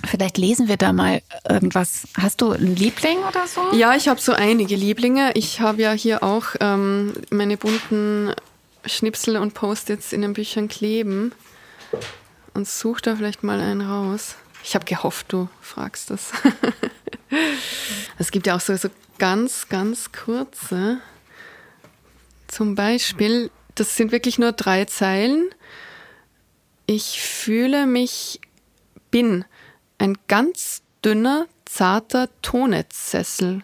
[0.04, 2.08] Vielleicht lesen wir da mal irgendwas.
[2.20, 3.60] Hast du einen Liebling oder so?
[3.72, 5.32] Ja, ich habe so einige Lieblinge.
[5.34, 8.32] Ich habe ja hier auch ähm, meine bunten
[8.84, 11.32] Schnipsel und Post-its in den Büchern kleben
[12.54, 14.36] und such da vielleicht mal einen raus.
[14.64, 16.32] Ich habe gehofft, du fragst das.
[18.18, 18.88] es gibt ja auch so, so
[19.18, 20.98] ganz, ganz kurze.
[22.48, 25.48] Zum Beispiel, das sind wirklich nur drei Zeilen.
[26.86, 28.40] Ich fühle mich
[29.12, 29.44] bin
[30.02, 33.62] ein ganz dünner, zarter Tonnetzsessel.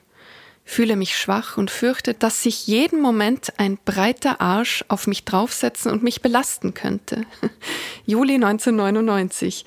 [0.65, 5.91] Fühle mich schwach und fürchte, dass sich jeden Moment ein breiter Arsch auf mich draufsetzen
[5.91, 7.27] und mich belasten könnte.
[8.07, 9.65] Juli 1999.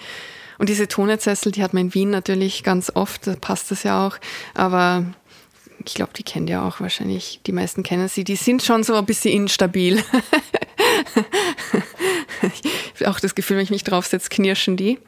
[0.59, 4.07] Und diese Tonnetzsessel, die hat man in Wien natürlich ganz oft, da passt das ja
[4.07, 4.17] auch.
[4.53, 5.05] Aber
[5.85, 8.95] ich glaube, die kennt ja auch wahrscheinlich, die meisten kennen sie, die sind schon so
[8.95, 10.01] ein bisschen instabil.
[13.05, 14.99] auch das Gefühl, wenn ich mich draufsetze, knirschen die.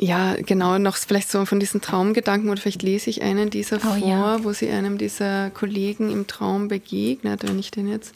[0.00, 3.98] Ja, genau, noch vielleicht so von diesen Traumgedanken oder vielleicht lese ich einen dieser oh,
[3.98, 4.44] vor, ja.
[4.44, 8.14] wo sie einem dieser Kollegen im Traum begegnet, wenn ich den jetzt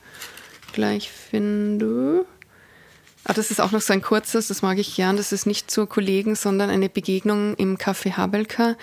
[0.72, 2.24] gleich finde.
[3.24, 5.16] Ah, das ist auch noch so ein kurzes, das mag ich gern.
[5.16, 8.76] Das ist nicht zu Kollegen, sondern eine Begegnung im Café Habelka.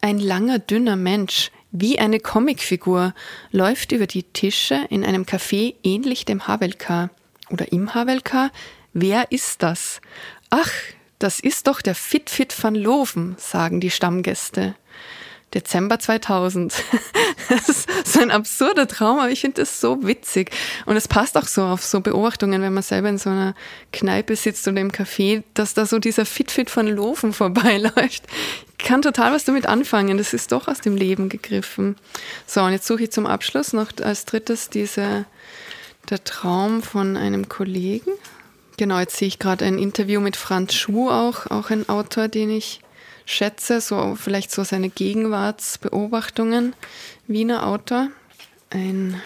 [0.00, 3.14] Ein langer, dünner Mensch, Wie eine Comicfigur
[3.50, 7.08] läuft über die Tische in einem Café ähnlich dem Havelka.
[7.48, 8.50] Oder im Havelka.
[8.92, 10.02] Wer ist das?
[10.50, 10.70] Ach,
[11.22, 14.74] das ist doch der Fit Fit van Loven, sagen die Stammgäste.
[15.54, 16.72] Dezember 2000.
[17.48, 20.50] das ist so ein absurder Traum, aber ich finde das so witzig.
[20.86, 23.54] Und es passt auch so auf so Beobachtungen, wenn man selber in so einer
[23.92, 28.24] Kneipe sitzt oder im Café, dass da so dieser Fit-Fit von Lofen vorbeiläuft.
[28.78, 30.18] Ich kann total was damit anfangen.
[30.18, 31.96] Das ist doch aus dem Leben gegriffen.
[32.46, 35.26] So, und jetzt suche ich zum Abschluss noch als drittes diese,
[36.08, 38.10] der Traum von einem Kollegen.
[38.82, 42.50] Genau, jetzt sehe ich gerade ein Interview mit Franz Schuh auch, auch ein Autor, den
[42.50, 42.80] ich
[43.26, 46.74] schätze, so vielleicht so seine Gegenwartsbeobachtungen.
[47.28, 48.08] Wiener Autor,
[48.70, 49.22] ein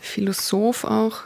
[0.00, 1.22] Philosoph auch.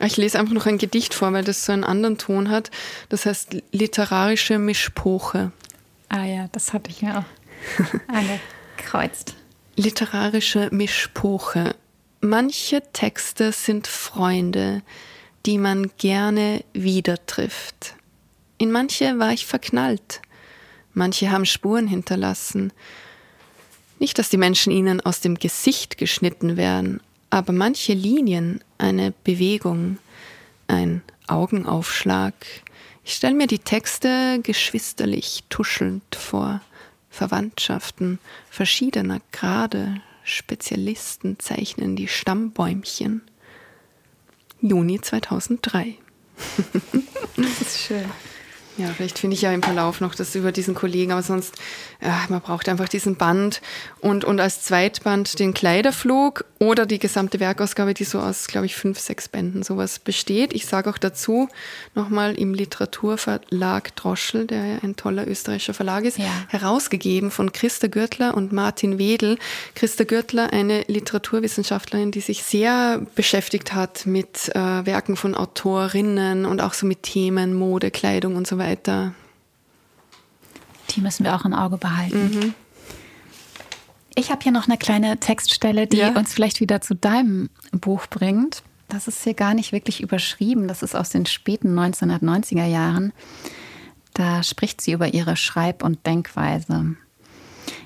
[0.00, 2.72] Ah, ich lese einfach noch ein Gedicht vor, weil das so einen anderen Ton hat.
[3.08, 5.52] Das heißt literarische Mischpoche.
[6.08, 9.36] Ah ja, das hatte ich mir auch angekreuzt.
[9.76, 11.76] literarische Mischpoche.
[12.20, 14.82] Manche Texte sind Freunde,
[15.46, 17.94] die man gerne wieder trifft.
[18.58, 20.22] In manche war ich verknallt.
[20.94, 22.72] Manche haben Spuren hinterlassen.
[23.98, 27.00] Nicht, dass die Menschen ihnen aus dem Gesicht geschnitten wären,
[27.30, 29.98] aber manche Linien, eine Bewegung,
[30.68, 32.34] ein Augenaufschlag.
[33.04, 36.60] Ich stelle mir die Texte geschwisterlich tuschelnd vor.
[37.10, 38.18] Verwandtschaften
[38.50, 43.22] verschiedener Grade, Spezialisten zeichnen die Stammbäumchen.
[44.62, 45.96] Juni 2003.
[47.36, 48.04] das ist schön.
[48.78, 51.54] Ja, vielleicht finde ich ja im Verlauf noch das über diesen Kollegen, aber sonst,
[52.02, 53.60] ja, man braucht einfach diesen Band
[54.00, 58.74] und, und als Zweitband den Kleiderflug oder die gesamte Werkausgabe, die so aus, glaube ich,
[58.74, 60.52] fünf, sechs Bänden sowas besteht.
[60.52, 61.48] Ich sage auch dazu
[61.94, 66.26] nochmal im Literaturverlag Droschel, der ja ein toller österreichischer Verlag ist, ja.
[66.48, 69.38] herausgegeben von Christa Gürtler und Martin Wedel.
[69.74, 76.60] Christa Gürtler, eine Literaturwissenschaftlerin, die sich sehr beschäftigt hat mit äh, Werken von Autorinnen und
[76.60, 79.14] auch so mit Themen Mode, Kleidung und so weiter weiter.
[80.94, 82.30] Die müssen wir auch im Auge behalten.
[82.34, 82.54] Mhm.
[84.14, 86.10] Ich habe hier noch eine kleine Textstelle, die ja.
[86.10, 88.62] uns vielleicht wieder zu deinem Buch bringt.
[88.88, 90.68] Das ist hier gar nicht wirklich überschrieben.
[90.68, 93.12] Das ist aus den späten 1990er Jahren.
[94.12, 96.96] Da spricht sie über ihre Schreib- und Denkweise.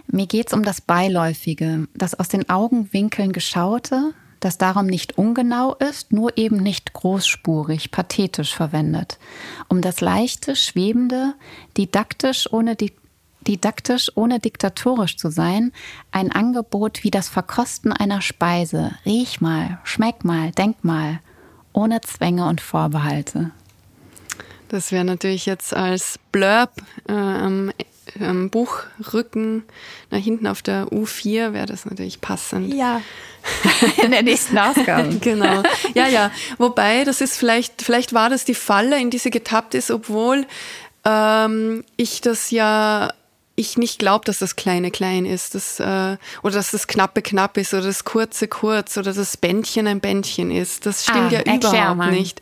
[0.08, 5.74] Mir geht es um das Beiläufige, das aus den Augenwinkeln geschaute, das darum nicht ungenau
[5.74, 9.18] ist, nur eben nicht großspurig, pathetisch verwendet,
[9.68, 11.34] um das leichte, schwebende,
[11.76, 12.76] didaktisch ohne
[13.46, 15.72] didaktisch ohne diktatorisch zu sein,
[16.10, 18.92] ein Angebot wie das Verkosten einer Speise.
[19.04, 21.20] Riech mal, schmeck mal, denk mal,
[21.72, 23.52] ohne Zwänge und Vorbehalte.
[24.68, 26.72] Das wäre natürlich jetzt als Blurb
[27.08, 27.70] äh, am
[28.20, 29.64] ähm, Buchrücken
[30.10, 32.72] nach hinten auf der U4 wäre das natürlich passend.
[32.74, 33.00] Ja.
[34.02, 35.16] In der nächsten Ausgabe.
[35.20, 35.62] genau.
[35.94, 36.30] Ja, ja.
[36.58, 40.46] Wobei, das ist vielleicht, vielleicht war das die Falle, in die sie getappt ist, obwohl
[41.04, 43.12] ähm, ich das ja
[43.56, 47.56] ich nicht glaube, dass das Kleine klein ist, das, äh, oder dass das Knappe knapp
[47.56, 50.84] ist, oder das Kurze kurz, oder das Bändchen ein Bändchen ist.
[50.84, 52.10] Das stimmt ah, ja überhaupt mal.
[52.10, 52.40] nicht.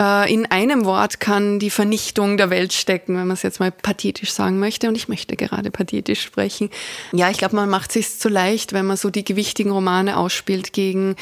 [0.00, 3.70] Äh, in einem Wort kann die Vernichtung der Welt stecken, wenn man es jetzt mal
[3.70, 4.88] pathetisch sagen möchte.
[4.88, 6.70] Und ich möchte gerade pathetisch sprechen.
[7.12, 10.72] Ja, ich glaube, man macht es zu leicht, wenn man so die gewichtigen Romane ausspielt
[10.72, 11.16] gegen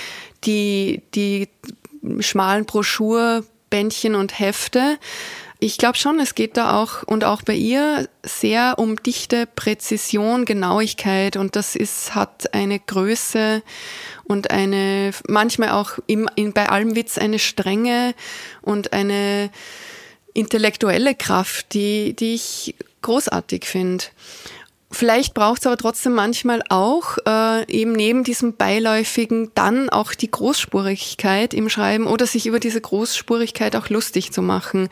[0.45, 1.49] die, die
[2.21, 4.99] schmalen Broschurbändchen und Hefte.
[5.61, 10.45] Ich glaube schon, es geht da auch und auch bei ihr sehr um dichte Präzision,
[10.45, 13.65] Genauigkeit und das ist, hat eine Größe
[14.23, 18.15] und eine, manchmal auch im, in, bei allem Witz eine Strenge
[18.63, 19.51] und eine
[20.33, 24.05] intellektuelle Kraft, die, die ich großartig finde.
[24.91, 30.31] Vielleicht braucht es aber trotzdem manchmal auch äh, eben neben diesem beiläufigen dann auch die
[30.31, 34.89] Großspurigkeit im Schreiben oder sich über diese Großspurigkeit auch lustig zu machen.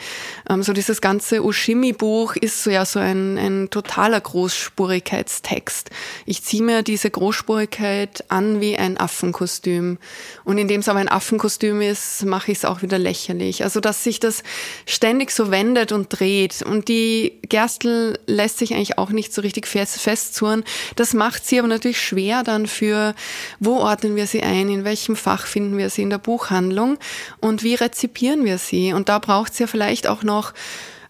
[0.50, 5.88] Ähm, so dieses ganze Oshimi-Buch ist so ja so ein, ein totaler Großspurigkeitstext.
[6.26, 9.96] Ich ziehe mir diese Großspurigkeit an wie ein Affenkostüm.
[10.44, 13.64] Und indem es aber ein Affenkostüm ist, mache ich es auch wieder lächerlich.
[13.64, 14.42] Also dass sich das
[14.84, 16.60] ständig so wendet und dreht.
[16.60, 20.64] Und die Gerstl lässt sich eigentlich auch nicht so richtig fest festzurren.
[20.96, 23.14] Das macht sie aber natürlich schwer dann für,
[23.60, 26.98] wo ordnen wir sie ein, in welchem Fach finden wir sie in der Buchhandlung
[27.40, 28.92] und wie rezipieren wir sie.
[28.92, 30.52] Und da braucht es ja vielleicht auch noch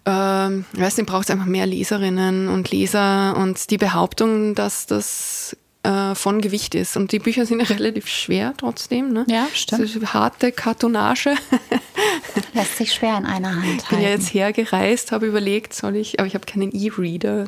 [0.07, 4.87] ähm, ich weiß nicht, braucht es einfach mehr Leserinnen und Leser und die Behauptung, dass
[4.87, 6.97] das äh, von Gewicht ist.
[6.97, 9.13] Und die Bücher sind ja relativ schwer trotzdem.
[9.13, 9.25] Ne?
[9.29, 10.15] Ja, stimmt.
[10.15, 11.35] Harte Kartonage.
[12.55, 13.79] Lässt sich schwer in einer Hand halten.
[13.79, 17.47] Ich bin ja jetzt hergereist, habe überlegt, soll ich, aber ich habe keinen E-Reader.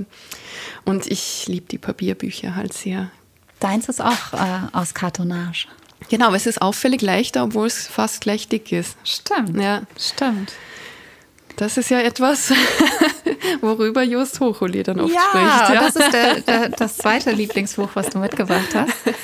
[0.88, 3.10] Und ich liebe die Papierbücher halt sehr.
[3.60, 5.68] Deins ist auch äh, aus Kartonage.
[6.08, 8.96] Genau, es ist auffällig leichter, obwohl es fast gleich dick ist.
[9.04, 9.60] Stimmt.
[9.60, 9.82] Ja.
[9.98, 10.54] Stimmt.
[11.56, 12.54] Das ist ja etwas,
[13.60, 15.74] worüber Just Hochuli dann oft ja, spricht.
[15.74, 18.94] Ja, das ist der, der, das zweite Lieblingsbuch, was du mitgebracht hast.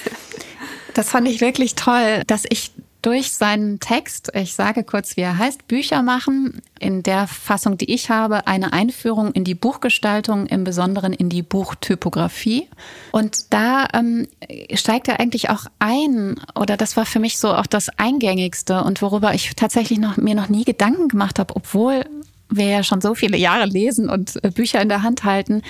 [0.92, 2.70] Das fand ich wirklich toll, dass ich
[3.04, 7.92] durch seinen Text, ich sage kurz, wie er heißt, Bücher machen, in der Fassung, die
[7.92, 12.66] ich habe, eine Einführung in die Buchgestaltung, im Besonderen in die Buchtypografie.
[13.12, 14.26] Und da ähm,
[14.72, 19.02] steigt er eigentlich auch ein, oder das war für mich so auch das Eingängigste und
[19.02, 22.06] worüber ich tatsächlich noch, mir noch nie Gedanken gemacht habe, obwohl
[22.48, 25.60] wir ja schon so viele Jahre lesen und äh, Bücher in der Hand halten,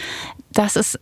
[0.52, 1.00] dass es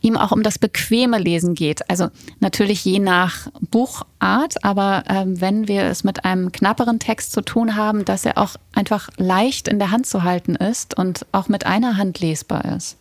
[0.00, 1.88] ihm auch um das bequeme Lesen geht.
[1.90, 2.08] Also
[2.40, 7.76] natürlich je nach Buchart, aber ähm, wenn wir es mit einem knapperen Text zu tun
[7.76, 11.66] haben, dass er auch einfach leicht in der Hand zu halten ist und auch mit
[11.66, 12.96] einer Hand lesbar ist.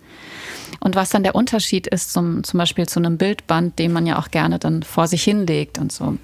[0.79, 4.17] Und was dann der Unterschied ist zum, zum Beispiel zu einem Bildband, den man ja
[4.17, 6.17] auch gerne dann vor sich hinlegt und so.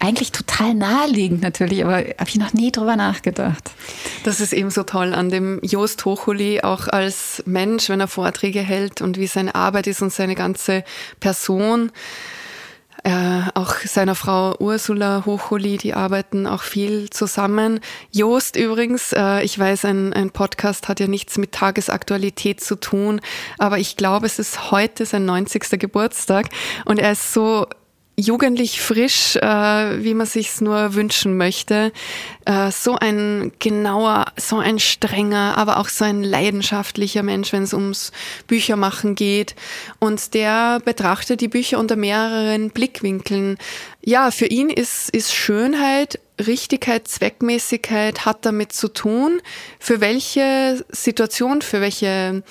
[0.00, 3.70] Eigentlich total naheliegend natürlich, aber habe ich noch nie drüber nachgedacht.
[4.24, 8.60] Das ist eben so toll an dem Jost Hochuli, auch als Mensch, wenn er Vorträge
[8.60, 10.84] hält und wie seine Arbeit ist und seine ganze
[11.20, 11.90] Person
[13.04, 17.80] äh, auch seiner Frau Ursula Hochholi, die arbeiten auch viel zusammen.
[18.10, 23.20] Joost übrigens, äh, ich weiß, ein, ein Podcast hat ja nichts mit Tagesaktualität zu tun,
[23.58, 25.78] aber ich glaube, es ist heute sein 90.
[25.78, 26.46] Geburtstag
[26.86, 27.66] und er ist so
[28.16, 31.92] jugendlich frisch, äh, wie man sich's nur wünschen möchte.
[32.44, 37.74] Äh, so ein genauer, so ein strenger, aber auch so ein leidenschaftlicher Mensch, wenn es
[37.74, 38.12] ums
[38.46, 39.54] Büchermachen geht.
[39.98, 43.58] Und der betrachtet die Bücher unter mehreren Blickwinkeln.
[44.04, 49.40] Ja, für ihn ist, ist Schönheit Richtigkeit, Zweckmäßigkeit hat damit zu tun,
[49.78, 52.42] für welche Situation, für welche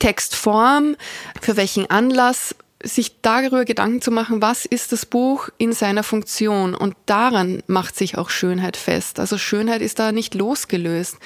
[0.00, 0.96] Textform,
[1.40, 6.74] für welchen Anlass sich darüber Gedanken zu machen, was ist das Buch in seiner Funktion
[6.74, 9.18] und daran macht sich auch Schönheit fest.
[9.18, 11.18] Also Schönheit ist da nicht losgelöst.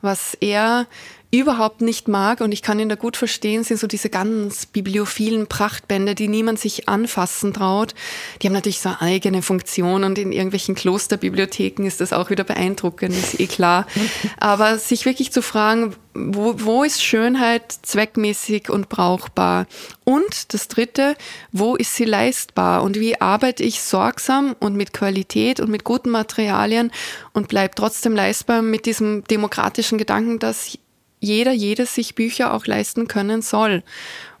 [0.00, 0.86] Was er
[1.32, 5.46] überhaupt nicht mag, und ich kann ihn da gut verstehen, sind so diese ganz bibliophilen
[5.46, 7.94] Prachtbände, die niemand sich anfassen traut.
[8.40, 12.44] Die haben natürlich so eine eigene Funktion und in irgendwelchen Klosterbibliotheken ist das auch wieder
[12.44, 13.86] beeindruckend, ist eh klar.
[14.40, 19.66] Aber sich wirklich zu fragen, wo, wo ist Schönheit zweckmäßig und brauchbar?
[20.04, 21.16] Und das Dritte,
[21.50, 22.82] wo ist sie leistbar?
[22.82, 26.92] Und wie arbeite ich sorgsam und mit Qualität und mit guten Materialien
[27.32, 30.76] und bleibe trotzdem leistbar mit diesem demokratischen Gedanken, dass
[31.22, 33.82] jeder, jedes sich Bücher auch leisten können soll.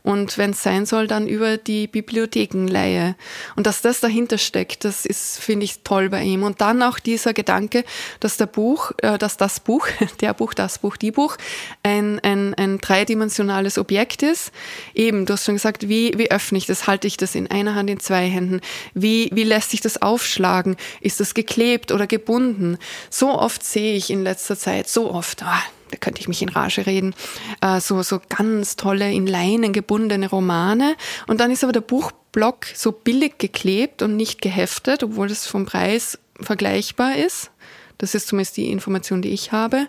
[0.02, 3.14] Und wenn es sein soll, dann über die Bibliothekenleihe.
[3.54, 6.42] Und dass das dahinter steckt, das ist, finde ich, toll bei ihm.
[6.42, 7.84] Und dann auch dieser Gedanke,
[8.18, 9.86] dass der Buch, äh, dass das Buch,
[10.20, 11.36] der Buch, das Buch, die Buch,
[11.84, 14.50] ein, ein, ein dreidimensionales Objekt ist.
[14.92, 16.88] Eben, du hast schon gesagt, wie, wie öffne ich das?
[16.88, 18.60] Halte ich das in einer Hand, in zwei Händen?
[18.94, 20.76] Wie, wie lässt sich das aufschlagen?
[21.00, 22.76] Ist das geklebt oder gebunden?
[23.08, 25.62] So oft sehe ich in letzter Zeit, so oft, ah,
[25.92, 27.14] da könnte ich mich in Rage reden,
[27.60, 30.96] äh, so, so ganz tolle, in Leinen gebundene Romane.
[31.26, 35.66] Und dann ist aber der Buchblock so billig geklebt und nicht geheftet, obwohl das vom
[35.66, 37.50] Preis vergleichbar ist.
[37.98, 39.86] Das ist zumindest die Information, die ich habe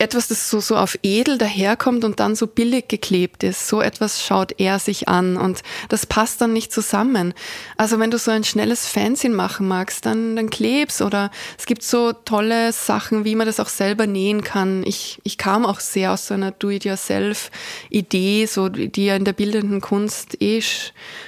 [0.00, 3.68] etwas, das so, so auf edel daherkommt und dann so billig geklebt ist.
[3.68, 7.34] So etwas schaut er sich an und das passt dann nicht zusammen.
[7.76, 11.82] Also wenn du so ein schnelles Fanzine machen magst, dann, dann klebst oder es gibt
[11.82, 14.84] so tolle Sachen, wie man das auch selber nähen kann.
[14.86, 19.80] Ich, ich kam auch sehr aus so einer Do-it-yourself-Idee, so, die ja in der bildenden
[19.80, 20.62] Kunst eh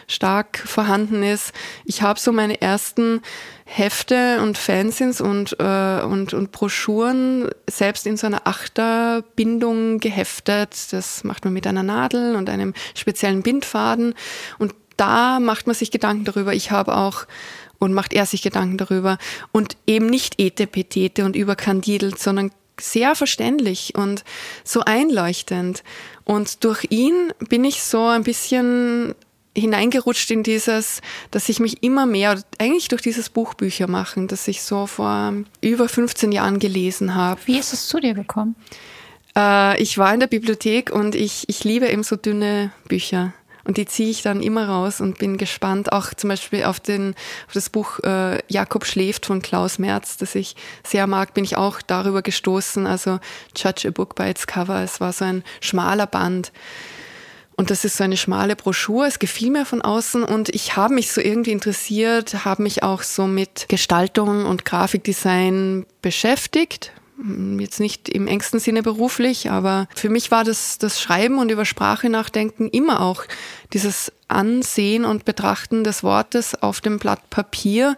[0.08, 1.52] stark vorhanden ist.
[1.84, 3.20] Ich habe so meine ersten
[3.74, 10.92] Hefte und Fanzines und, äh, und, und Broschüren selbst in so einer Achterbindung geheftet.
[10.92, 14.14] Das macht man mit einer Nadel und einem speziellen Bindfaden.
[14.58, 16.52] Und da macht man sich Gedanken darüber.
[16.52, 17.24] Ich habe auch
[17.78, 19.16] und macht er sich Gedanken darüber.
[19.52, 24.22] Und eben nicht etepetete und überkandidelt, sondern sehr verständlich und
[24.64, 25.82] so einleuchtend.
[26.24, 29.14] Und durch ihn bin ich so ein bisschen
[29.57, 31.00] hineingerutscht in dieses,
[31.30, 35.88] dass ich mich immer mehr, eigentlich durch dieses Buchbücher machen, das ich so vor über
[35.88, 37.40] 15 Jahren gelesen habe.
[37.46, 38.57] Wie ist es zu dir gekommen?
[39.36, 43.32] Äh, ich war in der Bibliothek und ich, ich liebe eben so dünne Bücher.
[43.64, 47.14] Und die ziehe ich dann immer raus und bin gespannt, auch zum Beispiel auf, den,
[47.46, 51.57] auf das Buch äh, Jakob schläft von Klaus Merz, das ich sehr mag, bin ich
[51.57, 52.86] auch darüber gestoßen.
[52.88, 53.20] Also
[53.57, 54.82] Judge a Book by its Cover.
[54.82, 56.50] Es war so ein schmaler Band
[57.57, 59.07] und das ist so eine schmale Broschüre.
[59.07, 63.03] Es gefiel mir von außen und ich habe mich so irgendwie interessiert, habe mich auch
[63.03, 66.92] so mit Gestaltung und Grafikdesign beschäftigt
[67.59, 71.64] Jetzt nicht im engsten Sinne beruflich, aber für mich war das, das Schreiben und über
[71.64, 73.24] Sprache nachdenken immer auch
[73.72, 77.96] dieses Ansehen und Betrachten des Wortes auf dem Blatt Papier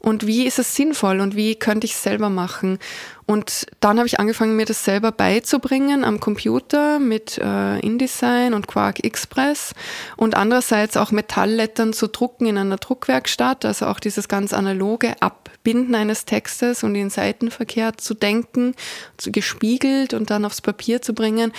[0.00, 2.78] und wie ist es sinnvoll und wie könnte ich es selber machen.
[3.26, 8.68] Und dann habe ich angefangen, mir das selber beizubringen am Computer mit äh, InDesign und
[8.68, 9.74] Quark Express
[10.16, 15.94] und andererseits auch Metalllettern zu drucken in einer Druckwerkstatt, also auch dieses ganz analoge Abbinden
[15.94, 18.74] eines Textes und in Seitenverkehr zu denken,
[19.16, 21.52] zu gespiegelt und dann aufs Papier zu bringen.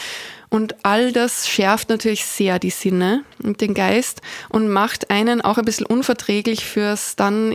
[0.49, 5.59] Und all das schärft natürlich sehr die Sinne und den Geist und macht einen auch
[5.59, 7.51] ein bisschen unverträglich fürs dann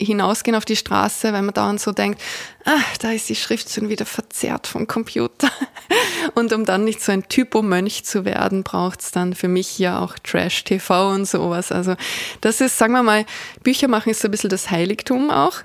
[0.00, 2.20] hinausgehen auf die Straße, weil man dauernd so denkt,
[2.64, 5.50] ah, da ist die Schrift schon wieder verzerrt vom Computer.
[6.34, 9.98] Und um dann nicht so ein Typomönch zu werden, braucht es dann für mich ja
[9.98, 11.72] auch Trash-TV und sowas.
[11.72, 11.96] Also
[12.40, 13.24] das ist, sagen wir mal,
[13.62, 15.62] Bücher machen ist so ein bisschen das Heiligtum auch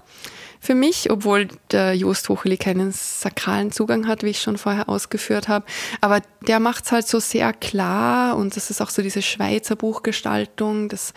[0.63, 5.49] für mich, obwohl der Jost Hocheli keinen sakralen Zugang hat, wie ich schon vorher ausgeführt
[5.49, 5.65] habe.
[5.99, 9.75] Aber der macht es halt so sehr klar und das ist auch so diese Schweizer
[9.75, 10.87] Buchgestaltung.
[10.87, 11.13] Das,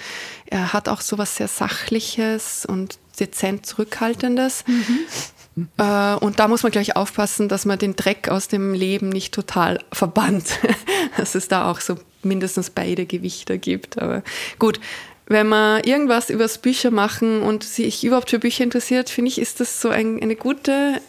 [0.46, 4.64] er hat auch so was sehr Sachliches und dezent Zurückhaltendes.
[4.66, 5.68] Mhm.
[5.78, 9.32] Äh, und da muss man gleich aufpassen, dass man den Dreck aus dem Leben nicht
[9.32, 10.58] total verbannt.
[11.16, 14.02] dass es da auch so mindestens beide Gewichter gibt.
[14.02, 14.24] Aber
[14.58, 14.80] gut,
[15.26, 19.60] wenn man irgendwas übers Bücher machen und sich überhaupt für Bücher interessiert, finde ich, ist
[19.60, 21.00] das so ein, eine gute,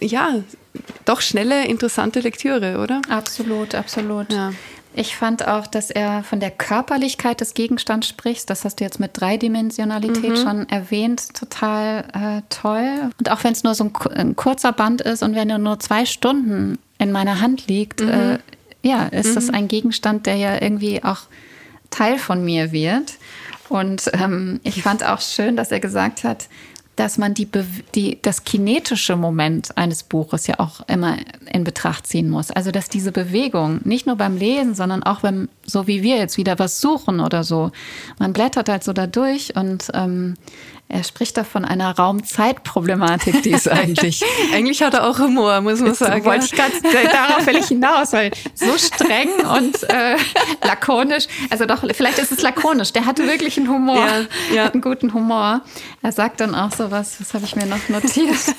[0.00, 0.36] ja,
[1.04, 3.02] doch schnelle, interessante Lektüre, oder?
[3.08, 4.32] Absolut, absolut.
[4.32, 4.52] Ja.
[4.98, 8.48] Ich fand auch, dass er von der Körperlichkeit des Gegenstands spricht.
[8.48, 10.36] Das hast du jetzt mit Dreidimensionalität mhm.
[10.36, 11.34] schon erwähnt.
[11.34, 13.10] Total äh, toll.
[13.18, 15.78] Und auch wenn es nur so ein, ein, kurzer Band ist und wenn er nur
[15.80, 18.08] zwei Stunden in meiner Hand liegt, mhm.
[18.08, 18.38] äh,
[18.80, 19.34] ja, ist mhm.
[19.34, 21.24] das ein Gegenstand, der ja irgendwie auch
[21.90, 23.14] Teil von mir wird.
[23.68, 26.48] Und ähm, ich fand auch schön, dass er gesagt hat,
[26.96, 27.46] dass man die,
[27.94, 31.18] die, das kinetische Moment eines Buches ja auch immer
[31.52, 32.50] in Betracht ziehen muss.
[32.50, 36.38] Also dass diese Bewegung nicht nur beim Lesen, sondern auch beim, so wie wir jetzt
[36.38, 37.70] wieder was suchen oder so,
[38.18, 40.34] man blättert halt so da durch und ähm,
[40.88, 44.22] er spricht da von einer Raum-Zeit-Problematik, die ist eigentlich.
[44.54, 46.24] eigentlich hat er auch Humor, muss man sagen.
[46.24, 50.16] Wollte ich ganz, darauf will ich hinaus, weil so streng und äh,
[50.62, 54.70] lakonisch, also doch, vielleicht ist es lakonisch, der hatte wirklich einen Humor, ja, ja.
[54.70, 55.62] einen guten Humor.
[56.02, 58.54] Er sagt dann auch so was, was habe ich mir noch notiert?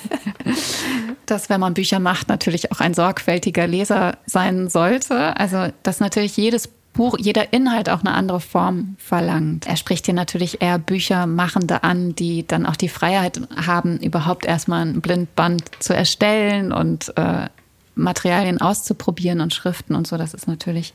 [1.26, 5.36] dass wenn man Bücher macht, natürlich auch ein sorgfältiger Leser sein sollte.
[5.36, 6.68] Also, dass natürlich jedes
[6.98, 9.68] Buch, jeder Inhalt auch eine andere Form verlangt.
[9.68, 14.84] Er spricht hier natürlich eher Büchermachende an, die dann auch die Freiheit haben, überhaupt erstmal
[14.84, 17.46] ein Blindband zu erstellen und äh,
[17.94, 20.16] Materialien auszuprobieren und Schriften und so.
[20.16, 20.92] Das ist natürlich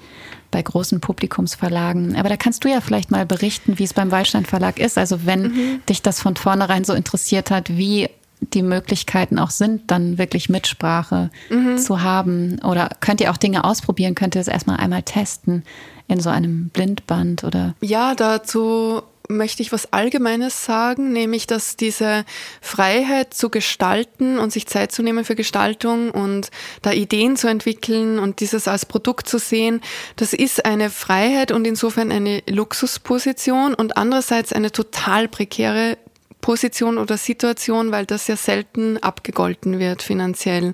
[0.52, 2.18] bei großen Publikumsverlagen.
[2.18, 4.98] Aber da kannst du ja vielleicht mal berichten, wie es beim Waldstein Verlag ist.
[4.98, 5.86] Also wenn mhm.
[5.88, 8.10] dich das von vornherein so interessiert hat, wie
[8.42, 11.78] die Möglichkeiten auch sind, dann wirklich Mitsprache mhm.
[11.78, 12.60] zu haben.
[12.62, 14.16] Oder könnt ihr auch Dinge ausprobieren?
[14.16, 15.64] Könnt ihr das erstmal einmal testen
[16.08, 17.76] in so einem Blindband oder?
[17.82, 22.26] Ja, dazu möchte ich was Allgemeines sagen, nämlich dass diese
[22.62, 26.50] Freiheit zu gestalten und sich Zeit zu nehmen für Gestaltung und
[26.82, 29.82] da Ideen zu entwickeln und dieses als Produkt zu sehen,
[30.16, 35.98] das ist eine Freiheit und insofern eine Luxusposition und andererseits eine total prekäre
[36.44, 40.74] Position oder Situation, weil das ja selten abgegolten wird finanziell.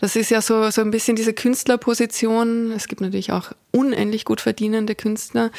[0.00, 2.70] Das ist ja so, so ein bisschen diese Künstlerposition.
[2.72, 5.50] Es gibt natürlich auch unendlich gut verdienende Künstler.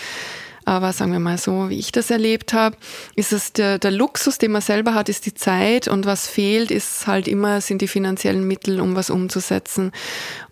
[0.69, 2.77] Aber sagen wir mal so, wie ich das erlebt habe,
[3.15, 6.69] ist es der, der Luxus, den man selber hat, ist die Zeit und was fehlt,
[6.69, 9.91] ist halt immer, sind die finanziellen Mittel, um was umzusetzen.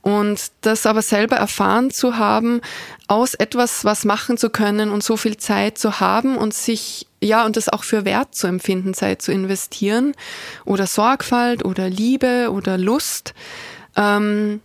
[0.01, 2.61] Und das aber selber erfahren zu haben,
[3.07, 7.45] aus etwas was machen zu können und so viel Zeit zu haben und sich ja,
[7.45, 10.15] und das auch für wert zu empfinden, Zeit zu investieren
[10.65, 13.35] oder Sorgfalt oder Liebe oder Lust.
[13.95, 14.61] Ähm,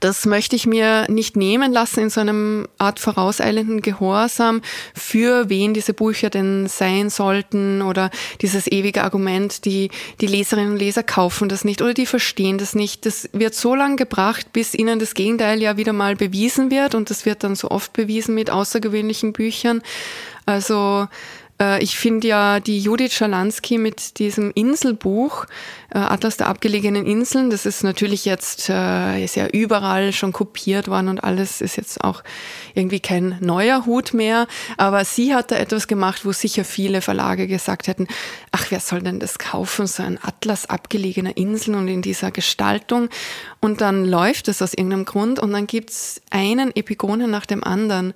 [0.00, 4.62] das möchte ich mir nicht nehmen lassen in so einem Art vorauseilenden Gehorsam,
[4.94, 9.90] für wen diese Bücher denn sein sollten oder dieses ewige Argument, die,
[10.20, 13.06] die Leserinnen und Leser kaufen das nicht oder die verstehen das nicht.
[13.06, 17.10] Das wird so lange gebracht, bis ihnen das Gegenteil ja wieder mal bewiesen wird und
[17.10, 19.82] das wird dann so oft bewiesen mit außergewöhnlichen Büchern.
[20.46, 21.08] Also
[21.80, 25.46] ich finde ja die Judith Schalansky mit diesem Inselbuch,
[25.90, 30.88] äh, Atlas der abgelegenen Inseln, das ist natürlich jetzt, äh, ist ja überall schon kopiert
[30.88, 32.24] worden und alles ist jetzt auch
[32.74, 34.48] irgendwie kein neuer Hut mehr.
[34.76, 38.08] Aber sie hat da etwas gemacht, wo sicher viele Verlage gesagt hätten,
[38.50, 43.08] ach, wer soll denn das kaufen, so ein Atlas abgelegener Inseln und in dieser Gestaltung.
[43.60, 48.12] Und dann läuft es aus irgendeinem Grund und dann gibt's einen Epigonen nach dem anderen.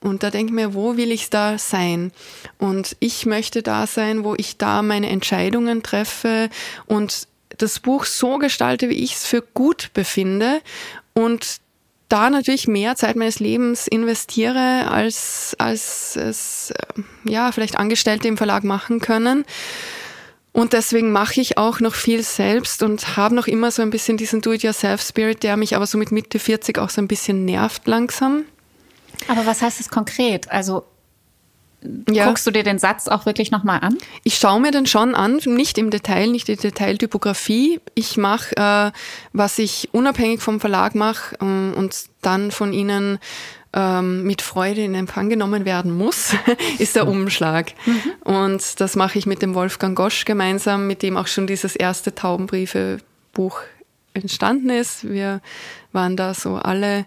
[0.00, 2.12] Und da denke ich mir, wo will ich da sein?
[2.58, 6.50] Und ich möchte da sein, wo ich da meine Entscheidungen treffe
[6.86, 7.26] und
[7.56, 10.60] das Buch so gestalte, wie ich es für gut befinde
[11.14, 11.60] und
[12.08, 18.36] da natürlich mehr Zeit meines Lebens investiere, als, als es äh, ja vielleicht Angestellte im
[18.36, 19.44] Verlag machen können.
[20.52, 24.16] Und deswegen mache ich auch noch viel selbst und habe noch immer so ein bisschen
[24.16, 28.44] diesen Do-it-yourself-Spirit, der mich aber so mit Mitte 40 auch so ein bisschen nervt langsam.
[29.26, 30.50] Aber was heißt das konkret?
[30.50, 30.84] Also
[32.10, 32.26] ja.
[32.26, 33.96] Guckst du dir den Satz auch wirklich nochmal an?
[34.24, 37.80] Ich schaue mir den schon an, nicht im Detail, nicht die Detailtypografie.
[37.94, 38.90] Ich mache, äh,
[39.32, 43.20] was ich unabhängig vom Verlag mache ähm, und dann von ihnen
[43.72, 46.34] ähm, mit Freude in Empfang genommen werden muss,
[46.78, 47.72] ist der Umschlag.
[47.86, 48.12] Mhm.
[48.24, 52.12] Und das mache ich mit dem Wolfgang Gosch gemeinsam, mit dem auch schon dieses erste
[52.12, 53.60] Taubenbriefe-Buch
[54.14, 55.08] entstanden ist.
[55.08, 55.40] Wir
[55.92, 57.06] waren da so alle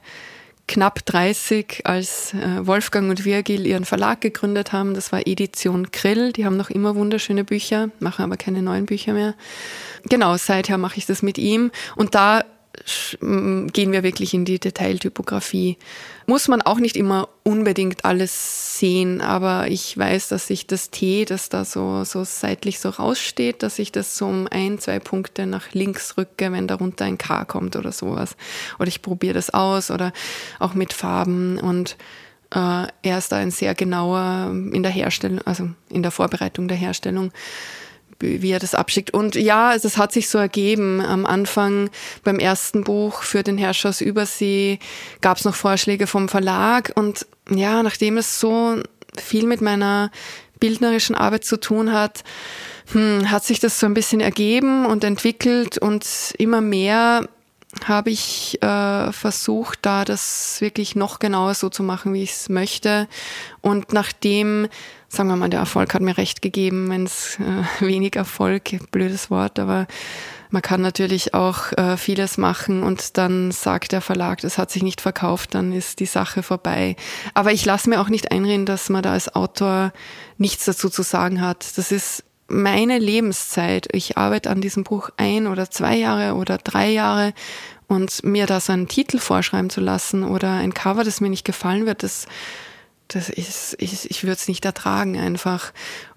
[0.71, 4.93] knapp 30, als äh, Wolfgang und Virgil ihren Verlag gegründet haben.
[4.93, 6.31] Das war Edition Krill.
[6.31, 9.33] Die haben noch immer wunderschöne Bücher, machen aber keine neuen Bücher mehr.
[10.05, 11.71] Genau, seither mache ich das mit ihm.
[11.97, 12.45] Und da
[13.19, 15.77] gehen wir wirklich in die Detailtypografie.
[16.25, 21.25] Muss man auch nicht immer unbedingt alles sehen, aber ich weiß, dass ich das T,
[21.25, 25.45] das da so, so seitlich so raussteht, dass ich das so um ein, zwei Punkte
[25.45, 28.37] nach links rücke, wenn darunter ein K kommt oder sowas.
[28.79, 30.13] Oder ich probiere das aus oder
[30.59, 31.97] auch mit Farben und
[32.51, 36.77] äh, er ist da ein sehr genauer in der Herstellung, also in der Vorbereitung der
[36.77, 37.31] Herstellung
[38.21, 39.11] wie er das abschickt.
[39.11, 41.01] Und ja, es hat sich so ergeben.
[41.01, 41.89] Am Anfang
[42.23, 44.79] beim ersten Buch für den Herrscher aus Übersee
[45.21, 46.91] gab es noch Vorschläge vom Verlag.
[46.95, 48.77] Und ja, nachdem es so
[49.17, 50.11] viel mit meiner
[50.59, 52.23] bildnerischen Arbeit zu tun hat,
[52.91, 56.05] hm, hat sich das so ein bisschen ergeben und entwickelt und
[56.37, 57.27] immer mehr
[57.85, 62.49] habe ich äh, versucht, da das wirklich noch genauer so zu machen, wie ich es
[62.49, 63.07] möchte.
[63.61, 64.67] Und nachdem
[65.11, 69.29] sagen wir mal, der Erfolg hat mir recht gegeben, wenn es äh, wenig Erfolg, blödes
[69.29, 69.87] Wort, aber
[70.49, 74.83] man kann natürlich auch äh, vieles machen und dann sagt der Verlag, das hat sich
[74.83, 76.95] nicht verkauft, dann ist die Sache vorbei.
[77.33, 79.91] Aber ich lasse mir auch nicht einreden, dass man da als Autor
[80.37, 81.77] nichts dazu zu sagen hat.
[81.77, 83.87] Das ist meine Lebenszeit.
[83.93, 87.33] Ich arbeite an diesem Buch ein oder zwei Jahre oder drei Jahre
[87.87, 91.45] und mir da so einen Titel vorschreiben zu lassen oder ein Cover, das mir nicht
[91.45, 92.27] gefallen wird, das
[93.13, 95.73] das ist, ich, ich würde es nicht ertragen einfach.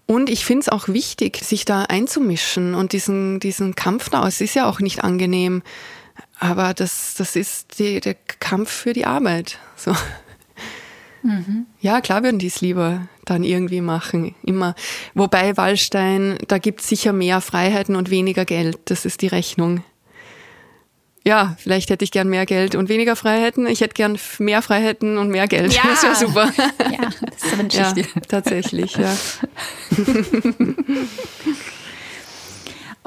[0.07, 4.41] Und ich finde es auch wichtig, sich da einzumischen und diesen, diesen Kampf da, es
[4.41, 5.63] ist ja auch nicht angenehm,
[6.39, 9.59] aber das, das ist die, der Kampf für die Arbeit.
[9.77, 9.95] So.
[11.23, 11.67] Mhm.
[11.81, 14.75] Ja, klar würden die es lieber dann irgendwie machen, immer.
[15.15, 19.83] Wobei Wallstein, da gibt es sicher mehr Freiheiten und weniger Geld, das ist die Rechnung
[21.25, 23.67] ja, vielleicht hätte ich gern mehr Geld und weniger Freiheiten.
[23.67, 25.73] Ich hätte gern mehr Freiheiten und mehr Geld.
[25.73, 25.83] Ja.
[25.95, 26.53] Das wäre super.
[26.91, 27.09] Ja,
[27.41, 28.07] das wünsche ich ja, dir.
[28.29, 29.17] Tatsächlich, ja.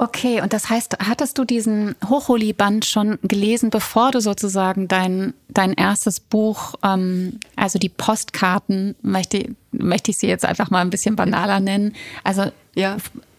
[0.00, 5.72] Okay, und das heißt, hattest du diesen Hochholi-Band schon gelesen, bevor du sozusagen dein, dein
[5.72, 11.16] erstes Buch, ähm, also die Postkarten, möchte, möchte ich sie jetzt einfach mal ein bisschen
[11.16, 12.44] banaler nennen, also
[12.76, 12.98] ja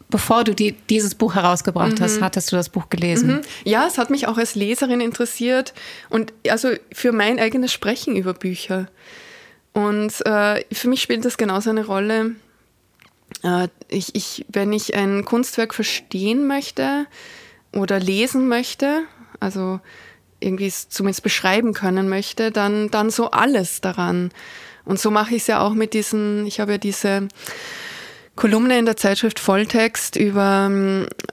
[0.10, 2.04] bevor du die, dieses Buch herausgebracht mhm.
[2.04, 3.38] hast, hattest du das Buch gelesen?
[3.38, 3.42] Mhm.
[3.64, 5.74] Ja, es hat mich auch als Leserin interessiert
[6.10, 8.88] und also für mein eigenes Sprechen über Bücher.
[9.74, 12.36] Und äh, für mich spielt das genauso eine Rolle.
[13.44, 17.06] Äh, ich, ich, wenn ich ein Kunstwerk verstehen möchte
[17.72, 19.04] oder lesen möchte,
[19.40, 19.80] also
[20.40, 24.32] irgendwie zumindest beschreiben können möchte, dann, dann so alles daran.
[24.86, 27.28] Und so mache ich es ja auch mit diesen, ich habe ja diese
[28.40, 30.72] Kolumne in der Zeitschrift Volltext über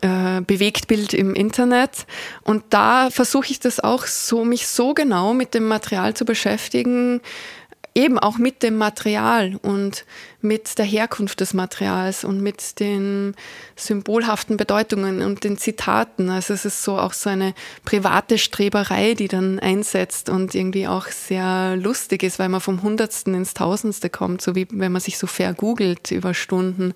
[0.00, 2.04] äh, Bewegtbild im Internet.
[2.42, 7.20] Und da versuche ich das auch so, mich so genau mit dem Material zu beschäftigen,
[7.96, 10.04] eben auch mit dem Material und
[10.42, 13.34] mit der Herkunft des Materials und mit den
[13.74, 16.28] symbolhaften Bedeutungen und den Zitaten.
[16.28, 17.54] Also es ist so auch so eine
[17.86, 23.34] private Streberei, die dann einsetzt und irgendwie auch sehr lustig ist, weil man vom Hundertsten
[23.34, 26.92] ins Tausendste kommt, so wie wenn man sich so vergoogelt über Stunden.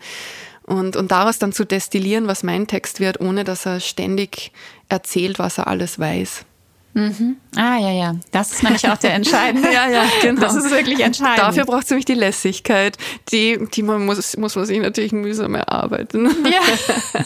[0.64, 4.52] Und, und daraus dann zu destillieren, was mein Text wird, ohne dass er ständig
[4.90, 6.44] erzählt, was er alles weiß.
[6.92, 7.36] Mhm.
[7.56, 8.16] Ah, ja, ja.
[8.32, 9.68] Das ist nämlich auch der entscheidende.
[9.72, 10.40] ja, ja, genau.
[10.40, 11.38] Das ist wirklich entscheidend.
[11.38, 12.96] Dafür braucht es nämlich die Lässigkeit.
[13.30, 16.28] Die, die man muss, muss man sich natürlich mühsam erarbeiten.
[16.44, 16.60] Ja.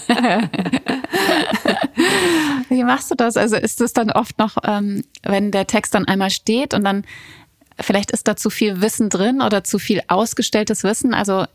[2.69, 3.37] Wie machst du das?
[3.37, 7.05] Also ist es dann oft noch, ähm, wenn der Text dann einmal steht und dann
[7.81, 11.15] vielleicht ist da zu viel Wissen drin oder zu viel ausgestelltes Wissen?
[11.15, 11.47] Also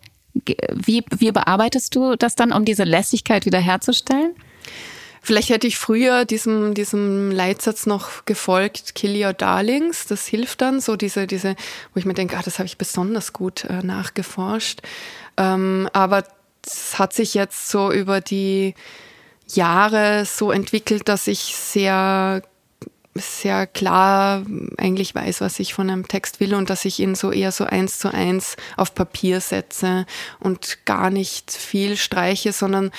[0.74, 4.36] wie, wie bearbeitest du das dann, um diese Lässigkeit wiederherzustellen?
[5.30, 10.08] Vielleicht hätte ich früher diesem, diesem Leitsatz noch gefolgt, Kill Your Darlings.
[10.08, 11.56] Das hilft dann, so diese, diese,
[11.94, 14.82] wo ich mir denke, ah, das habe ich besonders gut äh, nachgeforscht.
[15.38, 16.24] Ähm, aber
[16.66, 18.74] es hat sich jetzt so über die
[19.48, 22.42] Jahre so entwickelt, dass ich sehr
[23.14, 24.44] sehr klar
[24.78, 27.66] eigentlich weiß, was ich von einem Text will und dass ich ihn so eher so
[27.66, 30.08] eins zu eins auf Papier setze
[30.40, 32.90] und gar nicht viel streiche, sondern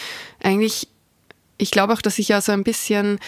[0.40, 0.88] eigentlich,
[1.60, 3.18] ich glaube auch, dass ich ja so ein bisschen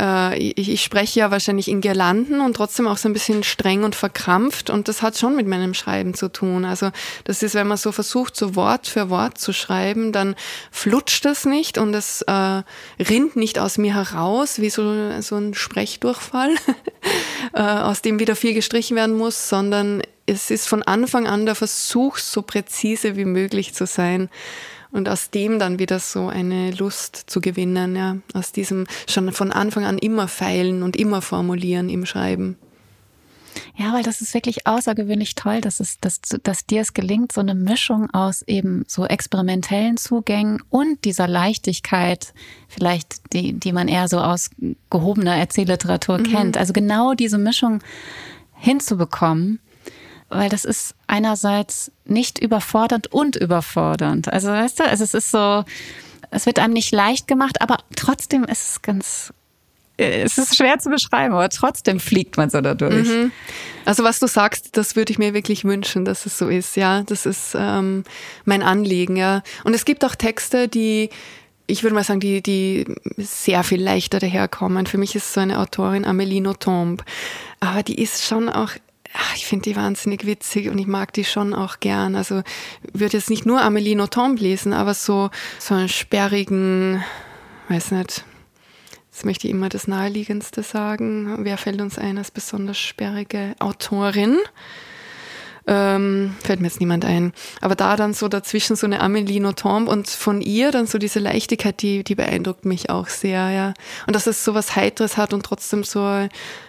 [0.00, 3.84] äh, ich, ich, spreche ja wahrscheinlich in Girlanden und trotzdem auch so ein bisschen streng
[3.84, 6.64] und verkrampft und das hat schon mit meinem Schreiben zu tun.
[6.64, 6.90] Also
[7.24, 10.36] das ist, wenn man so versucht, so Wort für Wort zu schreiben, dann
[10.70, 12.62] flutscht das nicht und es äh,
[13.02, 16.54] rinnt nicht aus mir heraus wie so, so ein Sprechdurchfall,
[17.52, 21.54] äh, aus dem wieder viel gestrichen werden muss, sondern es ist von Anfang an der
[21.54, 24.28] Versuch, so präzise wie möglich zu sein
[24.90, 29.52] und aus dem dann wieder so eine Lust zu gewinnen, ja, aus diesem schon von
[29.52, 32.56] Anfang an immer feilen und immer formulieren im Schreiben.
[33.76, 37.40] Ja, weil das ist wirklich außergewöhnlich toll, dass es, dass, dass dir es gelingt, so
[37.40, 42.34] eine Mischung aus eben so experimentellen Zugängen und dieser Leichtigkeit,
[42.68, 44.50] vielleicht die, die man eher so aus
[44.90, 46.22] gehobener Erzählliteratur mhm.
[46.24, 46.56] kennt.
[46.56, 47.80] Also genau diese Mischung
[48.52, 49.60] hinzubekommen
[50.28, 54.32] weil das ist einerseits nicht überfordernd und überfordernd.
[54.32, 55.64] Also weißt du, also es ist so,
[56.30, 59.32] es wird einem nicht leicht gemacht, aber trotzdem ist es ganz,
[59.96, 63.08] es ist schwer zu beschreiben, aber trotzdem fliegt man so dadurch.
[63.08, 63.32] Mhm.
[63.84, 66.76] Also was du sagst, das würde ich mir wirklich wünschen, dass es so ist.
[66.76, 68.04] Ja, das ist ähm,
[68.44, 69.16] mein Anliegen.
[69.16, 71.10] Ja, und es gibt auch Texte, die
[71.70, 72.86] ich würde mal sagen, die, die
[73.18, 74.86] sehr viel leichter daherkommen.
[74.86, 77.04] Für mich ist so eine Autorin Amélie Nothomb.
[77.60, 78.70] Aber die ist schon auch
[79.14, 82.14] ach, ich finde die wahnsinnig witzig und ich mag die schon auch gern.
[82.16, 82.42] Also
[82.92, 87.02] würde jetzt nicht nur Amélie Nothomb lesen, aber so, so einen sperrigen,
[87.68, 88.24] weiß nicht,
[89.10, 91.44] jetzt möchte ich immer das Naheliegendste sagen.
[91.44, 94.36] Wer fällt uns ein als besonders sperrige Autorin?
[95.70, 97.34] Ähm, fällt mir jetzt niemand ein.
[97.60, 101.18] Aber da dann so dazwischen so eine Amélie Nothomb und von ihr dann so diese
[101.18, 103.74] Leichtigkeit, die, die beeindruckt mich auch sehr, ja.
[104.06, 106.26] Und dass es so was Heiteres hat und trotzdem so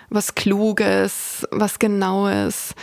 [0.09, 2.75] was Kluges, was Genaues.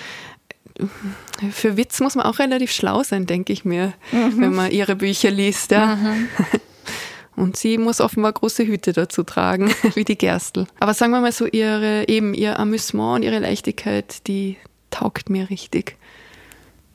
[1.52, 4.40] Für Witz muss man auch relativ schlau sein, denke ich mir, mhm.
[4.40, 5.96] wenn man ihre Bücher liest, ja.
[5.96, 6.28] Mhm.
[7.36, 10.66] Und sie muss offenbar große Hüte dazu tragen, wie die Gerstl.
[10.80, 14.56] Aber sagen wir mal so, ihre, eben ihr Amüsement und ihre Leichtigkeit, die
[14.88, 15.96] taugt mir richtig.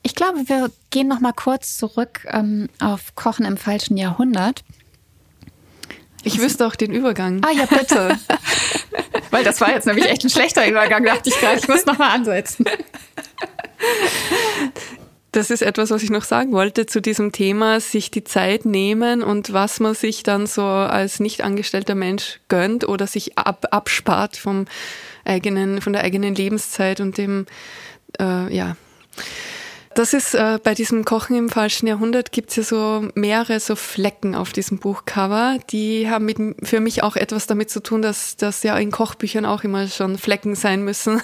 [0.02, 4.64] Ich glaube, wir gehen noch mal kurz zurück ähm, auf Kochen im falschen Jahrhundert.
[6.24, 7.42] Ich wüsste auch den Übergang.
[7.44, 8.18] Ah ja, bitte.
[9.30, 11.58] Weil das war jetzt nämlich echt ein schlechter Übergang, dachte ich gerade.
[11.58, 12.64] Ich muss noch mal ansetzen.
[15.32, 19.22] Das ist etwas, was ich noch sagen wollte zu diesem Thema, sich die Zeit nehmen
[19.22, 24.36] und was man sich dann so als nicht angestellter Mensch gönnt oder sich ab, abspart
[24.36, 24.66] vom
[25.24, 27.46] eigenen, von der eigenen Lebenszeit und dem,
[28.20, 28.76] äh, ja.
[29.94, 33.76] Das ist äh, bei diesem Kochen im falschen Jahrhundert gibt es ja so mehrere so
[33.76, 35.58] Flecken auf diesem Buchcover.
[35.70, 39.44] Die haben mit, für mich auch etwas damit zu tun, dass das ja in Kochbüchern
[39.44, 41.20] auch immer schon Flecken sein müssen,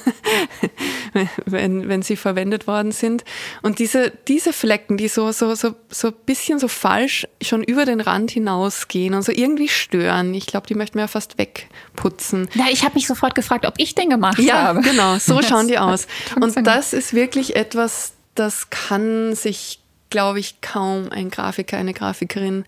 [1.46, 3.24] wenn, wenn sie verwendet worden sind.
[3.62, 7.84] Und diese, diese Flecken, die so, so, so, so ein bisschen so falsch schon über
[7.84, 10.34] den Rand hinausgehen und so irgendwie stören.
[10.34, 12.48] Ich glaube, die möchten wir ja fast wegputzen.
[12.54, 14.80] Ja, ich habe mich sofort gefragt, ob ich den gemacht ja, habe.
[14.80, 16.06] Ja, genau, so schauen die aus.
[16.40, 19.80] Und das ist wirklich etwas, das kann sich,
[20.10, 22.64] glaube ich, kaum ein Grafiker, eine Grafikerin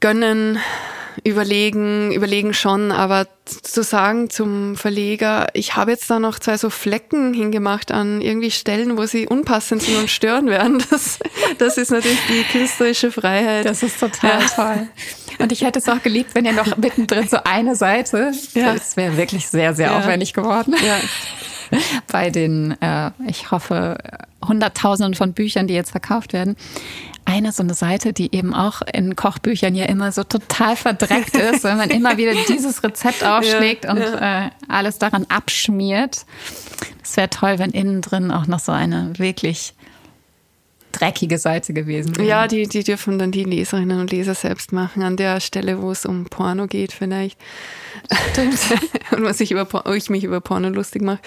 [0.00, 0.58] gönnen,
[1.22, 6.70] überlegen, überlegen schon, aber zu sagen zum Verleger, ich habe jetzt da noch zwei so
[6.70, 11.18] Flecken hingemacht an irgendwie Stellen, wo sie unpassend sind und stören werden, das,
[11.58, 13.64] das ist natürlich die künstlerische Freiheit.
[13.66, 14.46] Das ist total ja.
[14.48, 14.88] toll.
[15.38, 18.74] Und ich hätte es auch geliebt, wenn ihr noch mittendrin so eine Seite, ja.
[18.74, 19.98] das wäre wirklich sehr, sehr ja.
[19.98, 20.74] aufwendig geworden.
[20.84, 20.98] Ja.
[22.12, 23.98] bei den, äh, ich hoffe,
[24.46, 26.56] Hunderttausenden von Büchern, die jetzt verkauft werden.
[27.24, 31.64] Eine so eine Seite, die eben auch in Kochbüchern ja immer so total verdreckt ist,
[31.64, 34.46] wenn man immer wieder dieses Rezept aufschlägt ja, und ja.
[34.46, 36.26] Äh, alles daran abschmiert.
[37.02, 39.74] Es wäre toll, wenn innen drin auch noch so eine wirklich
[40.98, 42.28] dreckige Seite gewesen wäre.
[42.28, 45.90] Ja, die, die dürfen dann die Leserinnen und Leser selbst machen, an der Stelle, wo
[45.90, 47.38] es um Porno geht vielleicht.
[48.32, 48.58] Stimmt.
[49.12, 51.20] und was ich, über, ich mich über Porno lustig mache.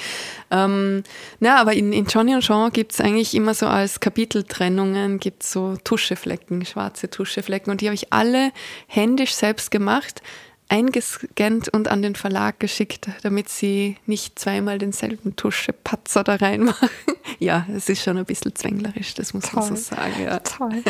[0.51, 1.03] Ähm,
[1.39, 5.43] na, aber in, in Johnny und Jean gibt es eigentlich immer so als Kapiteltrennungen gibt
[5.43, 7.71] so Tuscheflecken, schwarze Tuscheflecken.
[7.71, 8.51] Und die habe ich alle
[8.87, 10.21] händisch selbst gemacht
[10.69, 16.89] eingescannt und an den Verlag geschickt, damit sie nicht zweimal denselben Tuschepatzer da reinmachen.
[17.39, 19.61] ja, es ist schon ein bisschen zwänglerisch, das muss Toll.
[19.61, 20.23] man so sagen.
[20.23, 20.39] Ja.
[20.39, 20.83] Toll.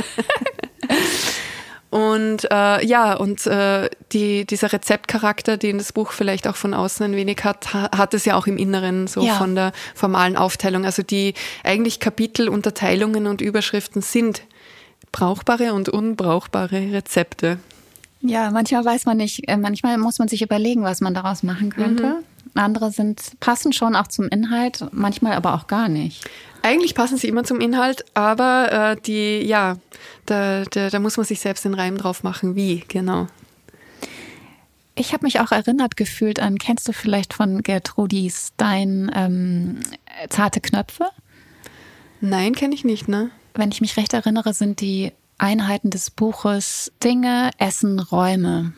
[1.91, 7.05] und äh, ja, und äh, die, dieser Rezeptcharakter, den das Buch vielleicht auch von außen
[7.05, 9.35] ein wenig hat, hat es ja auch im Inneren so ja.
[9.35, 10.85] von der formalen Aufteilung.
[10.85, 14.41] Also die eigentlich Kapitelunterteilungen und Überschriften sind
[15.11, 17.59] brauchbare und unbrauchbare Rezepte.
[18.21, 21.69] Ja, manchmal weiß man nicht, äh, manchmal muss man sich überlegen, was man daraus machen
[21.69, 22.03] könnte.
[22.03, 22.59] Mhm.
[22.59, 26.27] Andere sind, passen schon auch zum Inhalt, manchmal aber auch gar nicht.
[26.63, 29.77] Eigentlich passen sie immer zum Inhalt, aber äh, die, ja,
[30.25, 33.27] da, da, da muss man sich selbst den Reim drauf machen, wie, genau.
[34.95, 39.79] Ich habe mich auch erinnert gefühlt an, kennst du vielleicht von Gertrudis Stein ähm,
[40.29, 41.05] Zarte Knöpfe?
[42.19, 43.29] Nein, kenne ich nicht, ne?
[43.53, 48.73] Wenn ich mich recht erinnere, sind die Einheiten des Buches Dinge, Essen, Räume.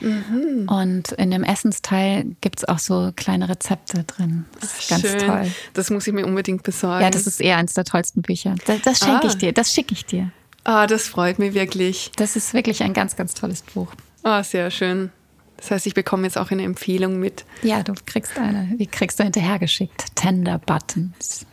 [0.00, 0.68] Mhm.
[0.68, 4.44] Und in dem Essensteil gibt es auch so kleine Rezepte drin.
[4.60, 5.18] Das ist ganz Schön.
[5.18, 5.50] toll.
[5.74, 7.02] Das muss ich mir unbedingt besorgen.
[7.02, 8.54] Ja, das ist eher eines der tollsten Bücher.
[8.66, 9.28] Das, das schenke ah.
[9.28, 10.30] ich dir, das schicke ich dir.
[10.64, 12.12] Ah, das freut mich wirklich.
[12.16, 13.92] Das ist wirklich ein ganz, ganz tolles Buch.
[14.22, 15.10] Ah, sehr schön.
[15.56, 17.44] Das heißt, ich bekomme jetzt auch eine Empfehlung mit.
[17.62, 18.72] Ja, du kriegst eine.
[18.76, 20.14] Wie kriegst du hinterhergeschickt?
[20.14, 21.46] Tender Buttons.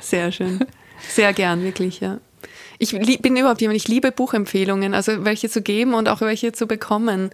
[0.00, 0.64] Sehr schön.
[1.08, 2.18] Sehr gern, wirklich, ja.
[2.78, 6.66] Ich bin überhaupt jemand, ich liebe Buchempfehlungen, also welche zu geben und auch welche zu
[6.66, 7.30] bekommen.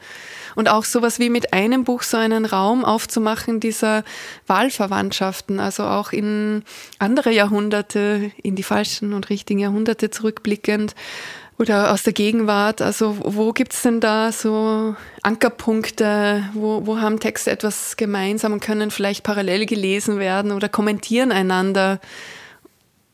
[0.54, 4.04] Und auch sowas wie mit einem Buch so einen Raum aufzumachen dieser
[4.46, 6.64] Wahlverwandtschaften, also auch in
[6.98, 10.94] andere Jahrhunderte, in die falschen und richtigen Jahrhunderte zurückblickend
[11.58, 12.82] oder aus der Gegenwart.
[12.82, 16.44] Also wo gibt's denn da so Ankerpunkte?
[16.54, 22.00] Wo, wo haben Texte etwas gemeinsam und können vielleicht parallel gelesen werden oder kommentieren einander?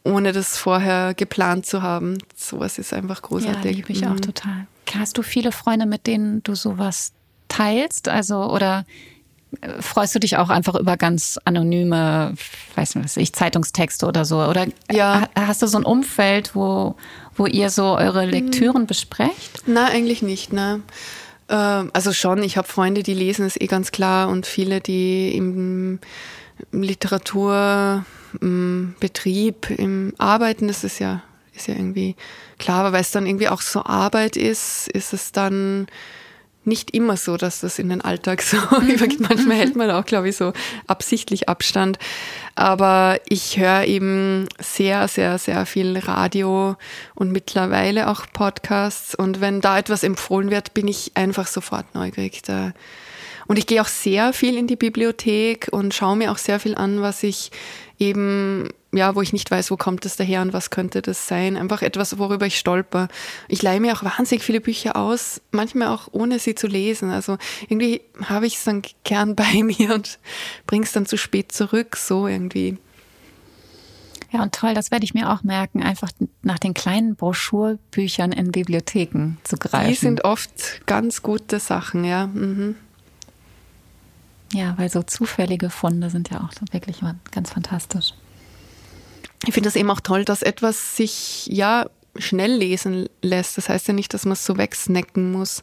[0.04, 2.18] Ohne das vorher geplant zu haben.
[2.36, 3.64] Sowas ist einfach großartig.
[3.64, 4.12] Ja, liebe ich mhm.
[4.12, 4.66] auch total.
[4.94, 7.12] Hast du viele Freunde, mit denen du sowas
[7.48, 8.08] teilst?
[8.08, 8.84] Also, oder
[9.60, 12.34] äh, freust du dich auch einfach über ganz anonyme,
[12.74, 14.42] weiß nicht was ich, Zeitungstexte oder so?
[14.42, 15.28] Oder ja.
[15.34, 16.96] hast du so ein Umfeld, wo,
[17.36, 18.32] wo ihr so eure mhm.
[18.32, 19.62] Lektüren besprecht?
[19.66, 20.80] Na, eigentlich nicht, ne.
[21.48, 25.98] Also schon, ich habe Freunde, die lesen es eh ganz klar und viele, die im
[26.70, 28.06] Literatur
[28.40, 31.22] im Betrieb, im Arbeiten, das ist ja,
[31.54, 32.16] ist ja irgendwie
[32.58, 35.86] klar, aber weil es dann irgendwie auch so Arbeit ist, ist es dann
[36.64, 38.88] nicht immer so, dass das in den Alltag so mhm.
[38.88, 39.20] übergeht.
[39.20, 40.52] Manchmal hält man auch, glaube ich, so
[40.86, 41.98] absichtlich Abstand.
[42.54, 46.76] Aber ich höre eben sehr, sehr, sehr viel Radio
[47.14, 49.14] und mittlerweile auch Podcasts.
[49.14, 52.42] Und wenn da etwas empfohlen wird, bin ich einfach sofort neugierig.
[52.42, 52.72] Da
[53.48, 56.74] und ich gehe auch sehr viel in die Bibliothek und schaue mir auch sehr viel
[56.74, 57.50] an, was ich
[58.02, 61.56] eben, ja, wo ich nicht weiß, wo kommt das daher und was könnte das sein.
[61.56, 63.08] Einfach etwas, worüber ich stolper.
[63.46, 67.10] Ich leihe mir auch wahnsinnig viele Bücher aus, manchmal auch ohne sie zu lesen.
[67.10, 67.38] Also
[67.68, 70.18] irgendwie habe ich es dann gern bei mir und
[70.66, 72.76] bringe es dann zu spät zurück, so irgendwie.
[74.32, 76.10] Ja, und toll, das werde ich mir auch merken, einfach
[76.42, 79.88] nach den kleinen Broschurbüchern in Bibliotheken zu greifen.
[79.88, 82.26] Die sind oft ganz gute Sachen, ja.
[82.26, 82.74] Mhm.
[84.52, 87.00] Ja, weil so zufällige Funde sind ja auch wirklich
[87.30, 88.12] ganz fantastisch.
[89.46, 91.86] Ich finde es eben auch toll, dass etwas sich ja
[92.16, 93.56] schnell lesen lässt.
[93.56, 95.62] Das heißt ja nicht, dass man es so wegsnacken muss.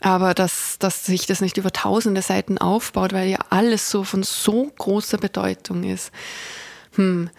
[0.00, 4.22] Aber dass, dass sich das nicht über tausende Seiten aufbaut, weil ja alles so von
[4.22, 6.12] so großer Bedeutung ist.
[6.94, 7.30] Hm.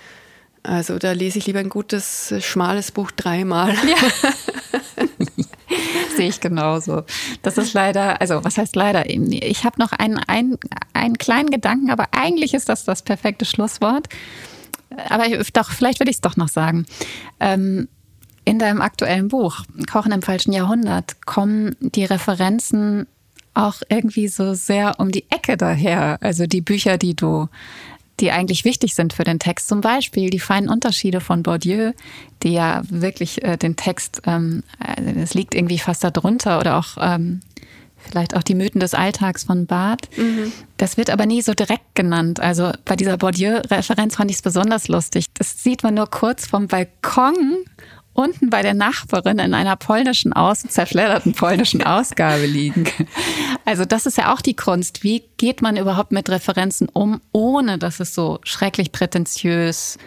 [0.63, 3.75] Also da lese ich lieber ein gutes, schmales Buch dreimal.
[3.75, 5.05] Ja.
[6.20, 7.03] sehe ich genauso.
[7.43, 9.09] Das ist leider, also was heißt leider?
[9.09, 10.57] Ich habe noch einen, einen,
[10.91, 14.09] einen kleinen Gedanken, aber eigentlich ist das das perfekte Schlusswort.
[15.07, 16.86] Aber doch, vielleicht will ich es doch noch sagen.
[17.39, 17.88] Ähm,
[18.43, 23.07] in deinem aktuellen Buch, Kochen im falschen Jahrhundert, kommen die Referenzen
[23.53, 26.17] auch irgendwie so sehr um die Ecke daher.
[26.20, 27.47] Also die Bücher, die du
[28.20, 29.67] die eigentlich wichtig sind für den Text.
[29.67, 31.93] Zum Beispiel die feinen Unterschiede von Bourdieu,
[32.43, 36.97] die ja wirklich äh, den Text, ähm, äh, es liegt irgendwie fast darunter oder auch
[36.99, 37.41] ähm,
[37.97, 40.09] vielleicht auch die Mythen des Alltags von Barth.
[40.17, 40.51] Mhm.
[40.78, 42.39] Das wird aber nie so direkt genannt.
[42.39, 45.26] Also bei dieser Bourdieu-Referenz fand ich es besonders lustig.
[45.34, 47.65] Das sieht man nur kurz vom Balkon
[48.20, 52.86] unten bei der Nachbarin in einer polnischen Aus zerfledderten polnischen Ausgabe liegen.
[53.65, 55.03] Also das ist ja auch die Kunst.
[55.03, 59.97] Wie geht man überhaupt mit Referenzen um, ohne dass es so schrecklich prätentiös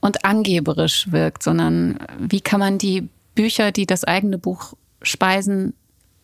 [0.00, 5.74] und angeberisch wirkt, sondern wie kann man die Bücher, die das eigene Buch speisen,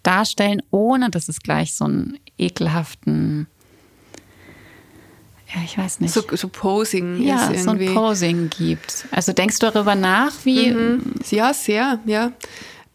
[0.02, 3.46] darstellen, ohne dass es gleich so einen ekelhaften
[5.54, 6.12] ja, ich weiß nicht.
[6.12, 7.86] So, so Posing ja, ist irgendwie.
[7.86, 9.06] so ein Posing gibt.
[9.10, 10.70] Also denkst du darüber nach, wie.
[10.70, 11.14] Mhm.
[11.30, 12.32] Ja, sehr, ja.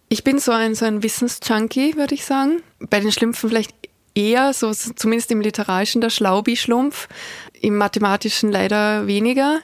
[0.10, 2.62] Ich bin so ein, so ein Wissensjunkie, würde ich sagen.
[2.80, 3.72] Bei den Schlümpfen vielleicht
[4.16, 7.08] eher, so zumindest im Literarischen der Schlaubi-Schlumpf,
[7.62, 9.60] im Mathematischen leider weniger.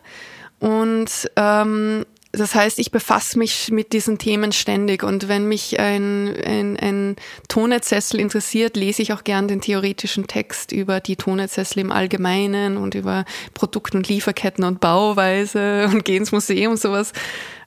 [0.60, 2.06] Und ähm,
[2.38, 7.16] das heißt, ich befasse mich mit diesen Themen ständig und wenn mich ein, ein, ein
[7.48, 12.96] Tonnetzessel interessiert, lese ich auch gern den theoretischen Text über die Tonnetzessel im Allgemeinen und
[12.96, 17.14] über Produkt- und Lieferketten und Bauweise und gehe ins Museum und sowas.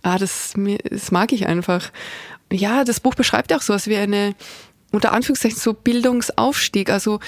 [0.03, 0.55] Ah, das,
[0.91, 1.91] das mag ich einfach.
[2.53, 4.35] Ja, das Buch beschreibt auch sowas wie eine
[4.91, 6.91] unter Anführungszeichen so Bildungsaufstieg.
[6.91, 7.21] Also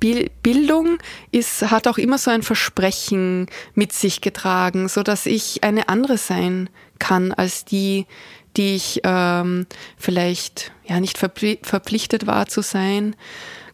[0.00, 0.98] Bildung
[1.30, 6.18] ist, hat auch immer so ein Versprechen mit sich getragen, so dass ich eine andere
[6.18, 6.68] sein
[6.98, 8.06] kann als die,
[8.56, 9.66] die ich ähm,
[9.96, 13.16] vielleicht ja nicht verpflichtet war zu sein.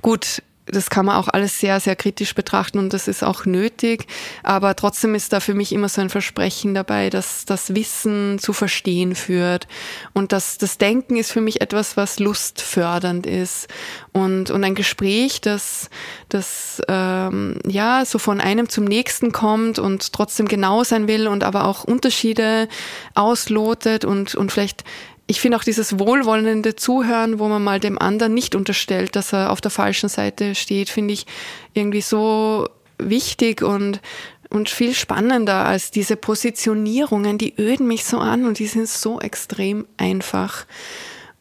[0.02, 0.42] Gut,
[0.72, 4.06] das kann man auch alles sehr, sehr kritisch betrachten und das ist auch nötig.
[4.42, 8.52] Aber trotzdem ist da für mich immer so ein Versprechen dabei, dass das Wissen zu
[8.52, 9.66] verstehen führt.
[10.12, 13.68] Und dass das Denken ist für mich etwas, was lustfördernd ist.
[14.12, 15.90] Und, und ein Gespräch, das,
[16.28, 21.44] das ähm, ja so von einem zum nächsten kommt und trotzdem genau sein will und
[21.44, 22.68] aber auch Unterschiede
[23.14, 24.84] auslotet und, und vielleicht
[25.30, 29.52] ich finde auch dieses wohlwollende Zuhören, wo man mal dem anderen nicht unterstellt, dass er
[29.52, 31.24] auf der falschen Seite steht, finde ich
[31.72, 32.68] irgendwie so
[32.98, 34.00] wichtig und,
[34.48, 39.20] und viel spannender als diese Positionierungen, die öden mich so an und die sind so
[39.20, 40.66] extrem einfach.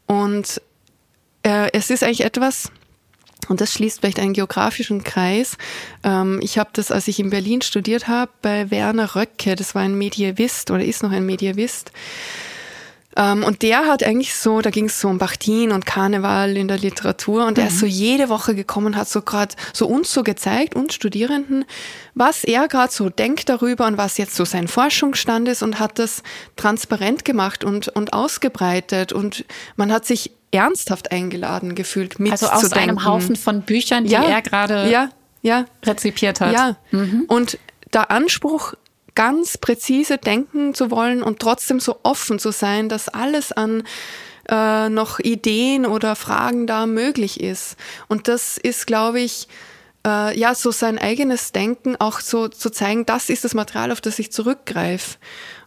[0.05, 0.61] Und
[1.41, 2.71] äh, es ist eigentlich etwas,
[3.47, 5.57] und das schließt vielleicht einen geografischen Kreis.
[6.03, 9.81] Ähm, ich habe das, als ich in Berlin studiert habe, bei Werner Röcke, das war
[9.81, 11.91] ein Medievist oder ist noch ein Medievist,
[13.19, 16.77] und der hat eigentlich so, da ging es so um Bachtin und Karneval in der
[16.77, 17.63] Literatur und mhm.
[17.63, 21.65] er ist so jede Woche gekommen hat so gerade so uns so gezeigt, uns Studierenden,
[22.13, 25.99] was er gerade so denkt darüber und was jetzt so sein Forschungsstand ist und hat
[25.99, 26.23] das
[26.55, 29.43] transparent gemacht und, und ausgebreitet und
[29.75, 34.23] man hat sich ernsthaft eingeladen gefühlt mit Also aus einem Haufen von Büchern, die ja,
[34.23, 35.09] er gerade ja,
[35.41, 36.53] ja, rezipiert hat.
[36.53, 37.25] Ja, mhm.
[37.27, 37.59] und
[37.93, 38.73] der Anspruch
[39.15, 43.83] ganz präzise denken zu wollen und trotzdem so offen zu sein, dass alles an
[44.49, 47.75] äh, noch Ideen oder Fragen da möglich ist.
[48.07, 49.47] Und das ist, glaube ich,
[50.05, 54.01] äh, ja, so sein eigenes Denken auch so zu zeigen, das ist das Material, auf
[54.01, 55.17] das ich zurückgreife.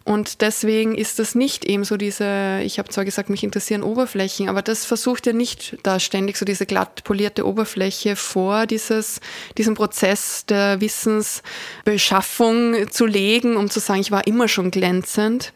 [0.04, 4.48] Und deswegen ist das nicht eben so diese, ich habe zwar gesagt, mich interessieren Oberflächen,
[4.48, 9.20] aber das versucht ja nicht da ständig so diese glatt polierte Oberfläche vor dieses,
[9.58, 15.52] diesen Prozess der Wissensbeschaffung zu legen, um zu sagen, ich war immer schon glänzend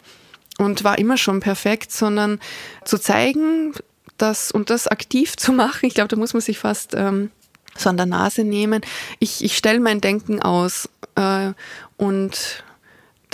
[0.58, 2.38] und war immer schon perfekt, sondern
[2.84, 3.74] zu zeigen,
[4.16, 5.86] das und das aktiv zu machen.
[5.86, 7.30] Ich glaube, da muss man sich fast ähm,
[7.76, 8.82] so an der Nase nehmen.
[9.18, 11.52] Ich, ich stelle mein Denken aus äh,
[11.96, 12.64] und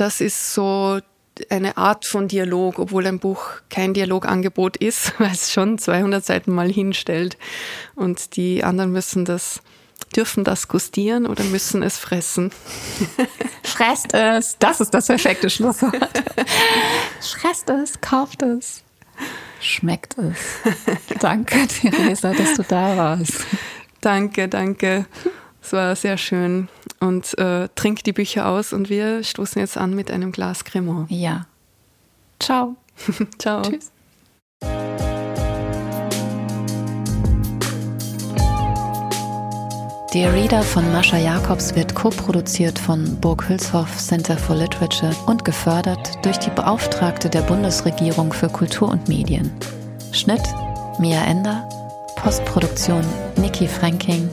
[0.03, 0.98] das ist so
[1.48, 6.53] eine Art von Dialog, obwohl ein Buch kein Dialogangebot ist, weil es schon 200 Seiten
[6.53, 7.38] mal hinstellt
[7.94, 9.62] und die anderen müssen das
[10.16, 12.50] dürfen das gustieren oder müssen es fressen?
[13.62, 14.57] Fresst es.
[14.59, 15.94] Das ist das perfekte Schlusswort.
[17.20, 18.82] Fresst es, kauft es,
[19.61, 20.36] schmeckt es.
[21.20, 23.46] Danke, Theresa, dass du da warst.
[24.00, 25.07] Danke, danke.
[25.62, 26.68] Es war sehr schön.
[27.03, 31.11] Und äh, trink die Bücher aus und wir stoßen jetzt an mit einem Glas Cremant.
[31.11, 31.46] Ja.
[32.38, 32.76] Ciao.
[33.40, 33.62] Ciao.
[33.62, 33.90] Tschüss.
[40.14, 46.24] Dear Reader von Mascha Jacobs wird co-produziert von Burg Hülshoff Center for Literature und gefördert
[46.24, 49.50] durch die Beauftragte der Bundesregierung für Kultur und Medien.
[50.12, 50.42] Schnitt
[51.00, 51.68] Mia Ender,
[52.14, 53.03] Postproduktion
[53.36, 54.30] Niki Franking,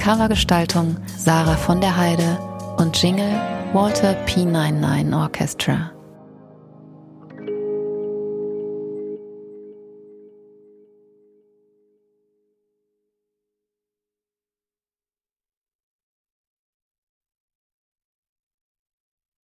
[0.00, 2.38] Covergestaltung Sarah von der Heide
[2.78, 3.38] und Jingle
[3.74, 5.92] Walter P99 Orchestra.